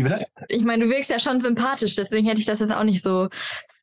[0.49, 3.30] Ich meine, du wirkst ja schon sympathisch, deswegen hätte ich das jetzt auch nicht so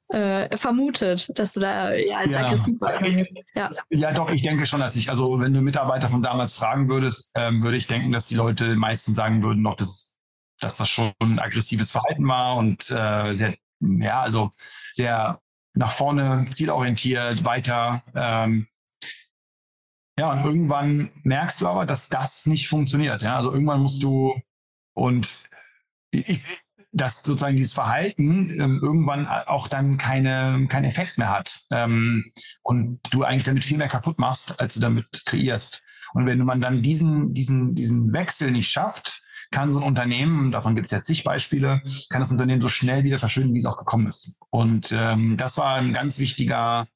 [0.08, 2.44] äh, vermutet, dass du da ja, als ja.
[2.44, 3.32] aggressiv warst.
[3.54, 3.70] Ja.
[3.88, 7.32] ja, doch, ich denke schon, dass ich, also wenn du Mitarbeiter von damals fragen würdest,
[7.34, 10.18] ähm, würde ich denken, dass die Leute meistens sagen würden, noch, dass,
[10.60, 13.54] dass das schon ein aggressives Verhalten war und äh, sehr
[14.00, 14.52] ja, also
[14.92, 15.40] sehr
[15.74, 18.02] nach vorne, zielorientiert, weiter.
[18.14, 18.68] Ähm,
[20.18, 23.22] ja, und irgendwann merkst du aber, dass das nicht funktioniert.
[23.22, 23.36] Ja?
[23.36, 24.40] Also irgendwann musst du
[24.94, 25.28] und
[26.92, 32.32] dass sozusagen dieses Verhalten ähm, irgendwann auch dann keine, keinen Effekt mehr hat ähm,
[32.62, 35.82] und du eigentlich damit viel mehr kaputt machst, als du damit kreierst.
[36.12, 39.23] Und wenn man dann diesen, diesen, diesen Wechsel nicht schafft,
[39.54, 41.80] kann so ein Unternehmen, davon gibt es jetzt zig Beispiele,
[42.10, 44.40] kann das Unternehmen so schnell wieder verschwinden, wie es auch gekommen ist.
[44.50, 46.88] Und ähm, das war ein ganz wichtiger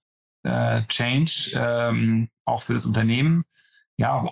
[0.43, 3.45] äh, Change, ähm, auch für das Unternehmen.
[3.97, 4.27] Ja,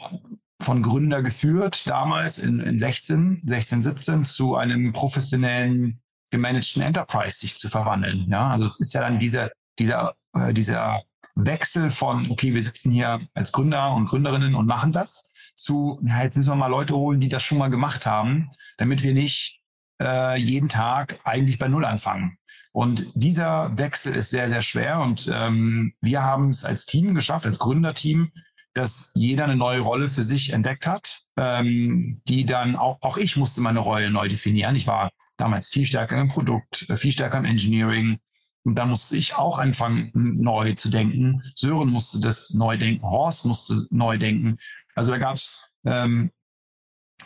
[0.60, 6.00] von Gründer geführt, damals in, in 16, 16, 17, zu einem professionellen
[6.30, 8.26] gemanagten Enterprise sich zu verwandeln.
[8.28, 11.02] Ja, also es ist ja dann dieser, dieser, äh, dieser
[11.36, 16.22] Wechsel von, okay, wir sitzen hier als Gründer und Gründerinnen und machen das, zu, ja,
[16.22, 19.60] jetzt müssen wir mal Leute holen, die das schon mal gemacht haben, damit wir nicht
[20.00, 22.38] äh, jeden Tag eigentlich bei Null anfangen.
[22.72, 25.00] Und dieser Wechsel ist sehr, sehr schwer.
[25.00, 28.30] Und ähm, wir haben es als Team geschafft, als Gründerteam,
[28.74, 33.38] dass jeder eine neue Rolle für sich entdeckt hat, ähm, die dann auch, auch ich
[33.38, 34.76] musste meine Rolle neu definieren.
[34.76, 38.18] Ich war damals viel stärker im Produkt, äh, viel stärker im Engineering.
[38.64, 41.40] Und da musste ich auch anfangen, neu zu denken.
[41.54, 44.58] Sören musste das neu denken, Horst musste neu denken.
[44.96, 46.32] Also da gab es ähm,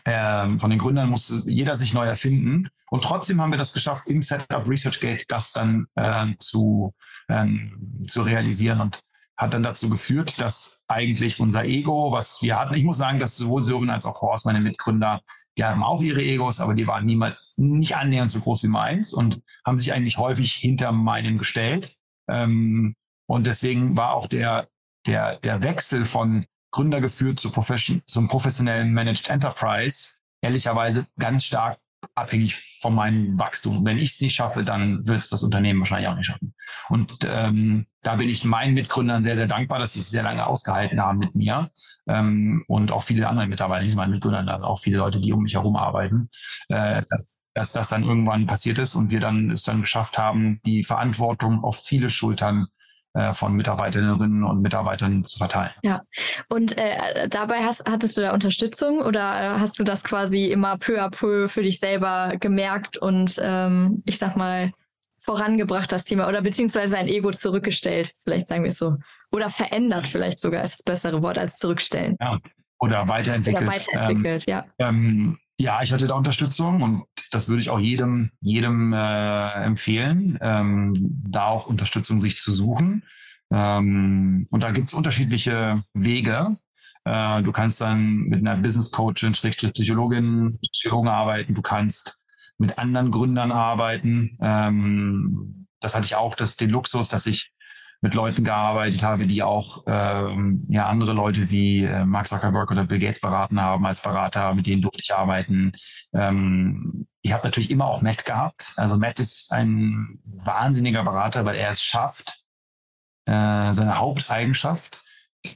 [0.05, 2.68] äh, von den Gründern musste jeder sich neu erfinden.
[2.91, 6.95] Und trotzdem haben wir das geschafft, im Setup ResearchGate das dann äh, zu,
[7.29, 9.01] ähm, zu realisieren und
[9.37, 13.37] hat dann dazu geführt, dass eigentlich unser Ego, was wir hatten, ich muss sagen, dass
[13.37, 15.23] sowohl Sören als auch Horst, meine Mitgründer,
[15.57, 19.14] die haben auch ihre Egos, aber die waren niemals nicht annähernd so groß wie meins
[19.14, 21.97] und haben sich eigentlich häufig hinter meinem gestellt.
[22.29, 22.97] Ähm,
[23.27, 24.68] und deswegen war auch der,
[25.07, 31.79] der, der Wechsel von Gründer geführt zu Profession, zum professionellen Managed Enterprise, ehrlicherweise ganz stark
[32.14, 33.85] abhängig von meinem Wachstum.
[33.85, 36.55] Wenn ich es nicht schaffe, dann wird es das Unternehmen wahrscheinlich auch nicht schaffen.
[36.89, 40.47] Und ähm, da bin ich meinen Mitgründern sehr, sehr dankbar, dass sie es sehr lange
[40.47, 41.71] ausgehalten haben mit mir
[42.07, 45.55] ähm, und auch viele andere Mitarbeiter, nicht meinen Mitgründern, auch viele Leute, die um mich
[45.55, 46.31] herum arbeiten,
[46.68, 50.59] äh, dass, dass das dann irgendwann passiert ist und wir dann es dann geschafft haben,
[50.64, 52.68] die Verantwortung auf viele Schultern
[53.33, 55.73] von Mitarbeiterinnen und Mitarbeitern zu verteilen.
[55.83, 56.03] Ja,
[56.49, 61.03] und äh, dabei hast, hattest du da Unterstützung oder hast du das quasi immer peu
[61.03, 64.71] à peu für dich selber gemerkt und ähm, ich sag mal
[65.21, 68.97] vorangebracht, das Thema, oder beziehungsweise sein Ego zurückgestellt, vielleicht sagen wir es so.
[69.31, 72.17] Oder verändert vielleicht sogar ist das bessere Wort als zurückstellen.
[72.21, 72.39] Ja,
[72.79, 73.69] oder weiterentwickelt.
[73.69, 74.89] Oder weiterentwickelt, ähm, ja.
[74.89, 80.39] Ähm, ja, ich hatte da Unterstützung und das würde ich auch jedem, jedem äh, empfehlen,
[80.41, 80.95] ähm,
[81.29, 83.05] da auch Unterstützung sich zu suchen.
[83.53, 86.57] Ähm, und da gibt es unterschiedliche Wege.
[87.05, 91.55] Äh, du kannst dann mit einer Business Coachin, Schrägstrich Psychologin, Psychologen arbeiten.
[91.55, 92.17] Du kannst
[92.57, 94.39] mit anderen Gründern arbeiten.
[94.41, 97.53] Ähm, das hatte ich auch das, den Luxus, dass ich
[98.03, 102.85] mit Leuten gearbeitet habe, die auch ähm, ja andere Leute wie äh, Mark Zuckerberg oder
[102.85, 105.73] Bill Gates beraten haben als Berater, mit denen durfte ich arbeiten.
[106.15, 108.73] Ähm, ich habe natürlich immer auch Matt gehabt.
[108.77, 112.43] Also Matt ist ein wahnsinniger Berater, weil er es schafft.
[113.27, 115.03] Äh, seine Haupteigenschaft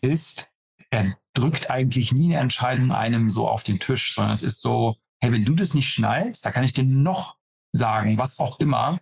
[0.02, 0.50] ist,
[0.90, 4.96] er drückt eigentlich nie eine Entscheidung einem so auf den Tisch, sondern es ist so,
[5.22, 7.36] hey, wenn du das nicht schnallst, da kann ich dir noch
[7.74, 9.00] sagen, was auch immer.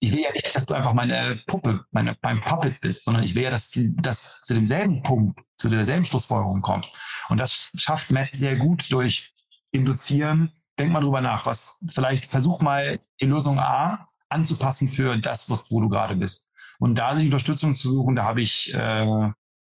[0.00, 3.34] Ich will ja nicht, dass du einfach meine Puppe, meine, mein Puppet bist, sondern ich
[3.34, 6.92] will ja, dass das zu demselben Punkt, zu derselben Schlussfolgerung kommt.
[7.28, 9.34] Und das schafft Matt sehr gut durch
[9.72, 10.52] Induzieren.
[10.78, 15.70] Denk mal drüber nach, was vielleicht versuch mal die Lösung A anzupassen für das, was,
[15.70, 16.48] wo du gerade bist.
[16.78, 19.30] Und da sich Unterstützung zu suchen, da habe ich äh,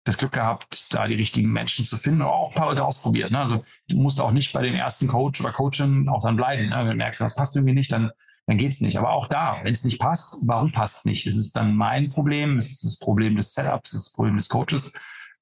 [0.04, 3.30] das Glück gehabt, da die richtigen Menschen zu finden und auch ein paar Leute ausprobiert.
[3.30, 3.38] Ne?
[3.38, 6.68] Also du musst auch nicht bei dem ersten Coach oder Coachin auch dann bleiben.
[6.68, 6.76] Ne?
[6.76, 8.10] Wenn du merkst, was passt irgendwie nicht, dann,
[8.46, 8.98] dann geht's nicht.
[8.98, 11.26] Aber auch da, wenn es nicht passt, warum passt es nicht?
[11.26, 12.58] Ist es dann mein Problem?
[12.58, 13.92] Ist es das Problem des Setups?
[13.92, 14.92] Ist es das Problem des Coaches?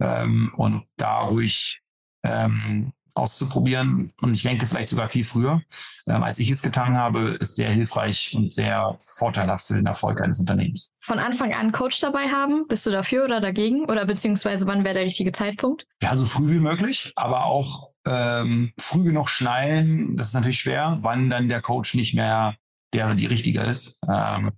[0.00, 1.80] Ähm, und da ruhig
[2.24, 4.12] ähm, auszuprobieren.
[4.20, 5.62] Und ich denke vielleicht sogar viel früher,
[6.06, 10.20] ähm, als ich es getan habe, ist sehr hilfreich und sehr vorteilhaft für den Erfolg
[10.20, 10.94] eines Unternehmens.
[10.98, 13.84] Von Anfang an Coach dabei haben, bist du dafür oder dagegen?
[13.84, 15.86] Oder beziehungsweise wann wäre der richtige Zeitpunkt?
[16.02, 20.98] Ja, so früh wie möglich, aber auch ähm, früh genug schnallen, das ist natürlich schwer,
[21.02, 22.56] wann dann der Coach nicht mehr
[22.92, 23.98] der oder die richtige ist.
[24.08, 24.52] Ähm,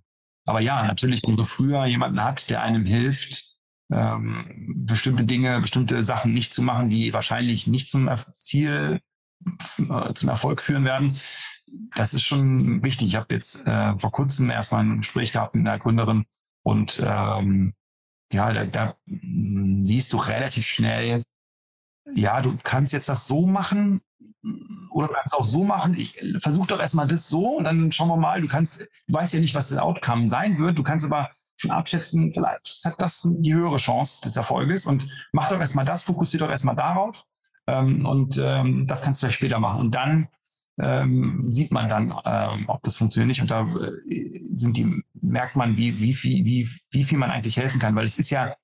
[0.47, 3.45] aber ja, natürlich, umso früher jemanden hat, der einem hilft,
[3.91, 9.01] ähm, bestimmte Dinge, bestimmte Sachen nicht zu machen, die wahrscheinlich nicht zum Ziel,
[9.79, 11.17] äh, zum Erfolg führen werden.
[11.95, 13.09] Das ist schon wichtig.
[13.09, 16.25] Ich habe jetzt äh, vor kurzem erstmal ein Gespräch gehabt mit einer Gründerin
[16.63, 17.75] und ähm,
[18.33, 21.23] ja, da, da siehst du relativ schnell,
[22.15, 24.01] ja, du kannst jetzt das so machen
[24.91, 25.95] oder du kannst auch so machen.
[25.99, 28.41] Ich versuche doch erstmal das so und dann schauen wir mal.
[28.41, 30.79] Du kannst, du weißt ja nicht, was das Outcome sein wird.
[30.79, 35.49] Du kannst aber schon abschätzen, vielleicht hat das die höhere Chance des Erfolges und mach
[35.49, 37.25] doch erstmal das, fokussiert doch erstmal darauf
[37.67, 39.81] ähm, und ähm, das kannst du ja später machen.
[39.81, 40.29] Und dann
[40.79, 43.67] ähm, sieht man dann, ähm, ob das funktioniert nicht und da
[44.09, 47.95] äh, sind die, merkt man, wie, wie, viel, wie, wie viel man eigentlich helfen kann,
[47.95, 48.55] weil es ist ja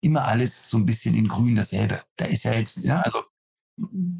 [0.00, 2.00] immer alles so ein bisschen in grün dasselbe.
[2.16, 3.22] Da ist ja jetzt, ja, also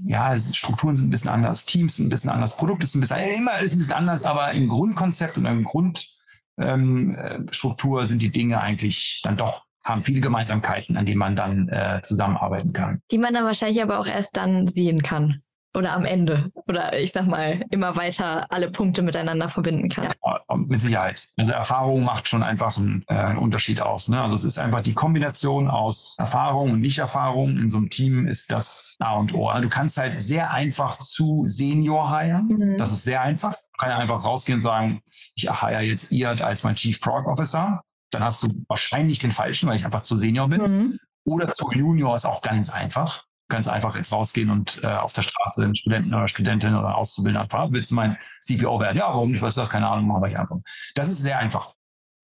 [0.05, 3.41] ja, Strukturen sind ein bisschen anders, Teams sind ein bisschen anders, Produkte sind ein bisschen,
[3.41, 6.19] immer alles ein bisschen anders, aber im Grundkonzept und im Grund
[6.59, 11.69] ähm, äh, sind die Dinge eigentlich dann doch haben viele Gemeinsamkeiten, an denen man dann
[11.69, 13.01] äh, zusammenarbeiten kann.
[13.11, 15.43] Die man dann wahrscheinlich aber auch erst dann sehen kann.
[15.79, 16.51] Oder am Ende.
[16.67, 20.13] Oder ich sag mal, immer weiter alle Punkte miteinander verbinden kann.
[20.25, 21.29] Ja, mit Sicherheit.
[21.37, 24.09] Also Erfahrung macht schon einfach einen, äh, einen Unterschied aus.
[24.09, 24.21] Ne?
[24.21, 28.51] Also es ist einfach die Kombination aus Erfahrung und Nicht-Erfahrung in so einem Team ist
[28.51, 29.49] das A und O.
[29.49, 32.49] Also du kannst halt sehr einfach zu Senior heiren.
[32.49, 32.77] Mhm.
[32.77, 35.01] Das ist sehr einfach kann ja einfach rausgehen und sagen,
[35.37, 37.81] ich hire jetzt Iad als mein Chief Product Officer.
[38.11, 40.61] Dann hast du wahrscheinlich den falschen, weil ich einfach zu Senior bin.
[40.61, 40.99] Mhm.
[41.25, 43.25] Oder zu Junior ist auch ganz einfach.
[43.49, 47.49] Ganz einfach jetzt rausgehen und äh, auf der Straße einen Studenten oder Studentin oder Auszubildender
[47.49, 48.99] fragen, willst du mein CPO werden?
[48.99, 49.41] Ja, warum nicht?
[49.41, 49.71] Was ist das?
[49.71, 50.59] Keine Ahnung, mache ich einfach.
[50.95, 51.75] Das ist sehr einfach.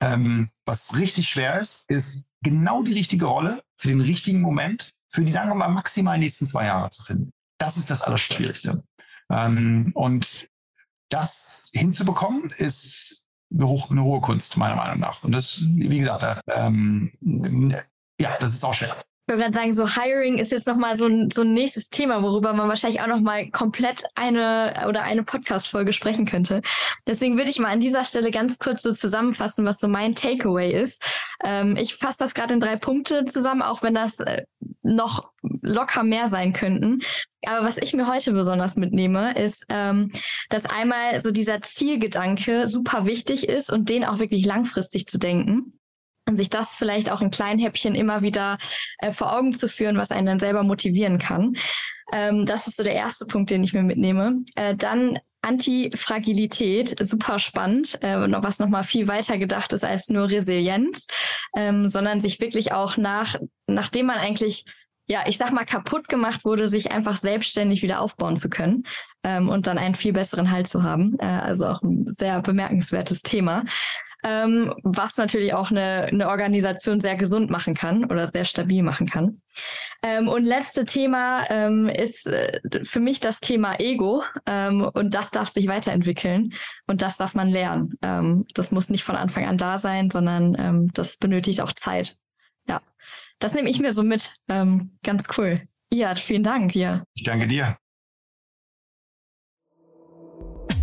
[0.03, 5.23] Ähm, was richtig schwer ist, ist genau die richtige Rolle für den richtigen Moment für
[5.23, 7.33] die, sagen wir mal, maximal nächsten zwei Jahre zu finden.
[7.59, 8.83] Das ist das Allerschwierigste.
[9.31, 10.49] Ähm, und
[11.09, 15.23] das hinzubekommen, ist eine, hoch, eine, hohe Kunst, meiner Meinung nach.
[15.23, 17.13] Und das, wie gesagt, ähm,
[18.21, 18.97] ja, das ist auch schwer.
[19.27, 22.23] Ich würde gerade sagen, so Hiring ist jetzt nochmal so ein, so ein nächstes Thema,
[22.23, 26.61] worüber man wahrscheinlich auch nochmal komplett eine oder eine Podcast-Folge sprechen könnte.
[27.07, 30.79] Deswegen würde ich mal an dieser Stelle ganz kurz so zusammenfassen, was so mein Takeaway
[30.79, 31.03] ist.
[31.43, 34.43] Ähm, ich fasse das gerade in drei Punkte zusammen, auch wenn das äh,
[34.83, 35.31] noch
[35.63, 37.01] locker mehr sein könnten.
[37.47, 40.11] Aber was ich mir heute besonders mitnehme, ist, ähm,
[40.51, 45.74] dass einmal so dieser Zielgedanke super wichtig ist und den auch wirklich langfristig zu denken
[46.29, 48.59] und sich das vielleicht auch in kleinen Häppchen immer wieder
[48.99, 51.57] äh, vor Augen zu führen, was einen dann selber motivieren kann.
[52.13, 54.45] Ähm, das ist so der erste Punkt, den ich mir mitnehme.
[54.55, 61.07] Äh, dann Antifragilität, super spannend, äh, was nochmal viel weiter gedacht ist als nur Resilienz,
[61.55, 64.65] ähm, sondern sich wirklich auch nach, nachdem man eigentlich
[65.07, 68.85] ja, ich sag mal, kaputt gemacht wurde, sich einfach selbstständig wieder aufbauen zu können
[69.23, 71.15] ähm, und dann einen viel besseren Halt zu haben.
[71.19, 73.65] Äh, also auch ein sehr bemerkenswertes Thema
[74.25, 79.07] ähm, was natürlich auch eine, eine Organisation sehr gesund machen kann oder sehr stabil machen
[79.07, 79.43] kann.
[80.03, 85.31] Ähm, und letzte Thema ähm, ist äh, für mich das Thema Ego ähm, und das
[85.31, 86.55] darf sich weiterentwickeln
[86.87, 87.95] und das darf man lernen.
[88.03, 92.17] Ähm, das muss nicht von Anfang an da sein, sondern ähm, das benötigt auch Zeit.
[92.67, 92.81] Ja,
[93.39, 94.35] das nehme ich mir so mit.
[94.49, 95.61] Ähm, ganz cool.
[95.93, 97.05] Ja, vielen Dank dir.
[97.15, 97.77] Ich danke dir.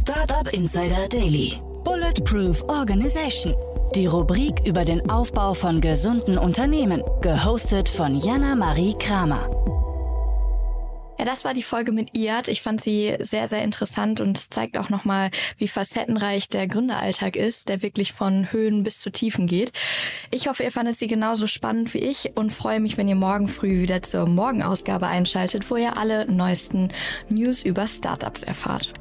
[0.04, 3.56] Startup Insider Daily Bulletproof Organization.
[3.96, 9.50] Die Rubrik über den Aufbau von gesunden Unternehmen, gehostet von Jana Marie Kramer.
[11.18, 12.48] Ja, das war die Folge mit Iad.
[12.48, 17.70] Ich fand sie sehr, sehr interessant und zeigt auch nochmal, wie facettenreich der Gründeralltag ist,
[17.70, 19.72] der wirklich von Höhen bis zu Tiefen geht.
[20.32, 23.48] Ich hoffe, ihr fandet sie genauso spannend wie ich und freue mich, wenn ihr morgen
[23.48, 26.90] früh wieder zur Morgenausgabe einschaltet, wo ihr alle neuesten
[27.30, 28.94] News über Startups erfahrt.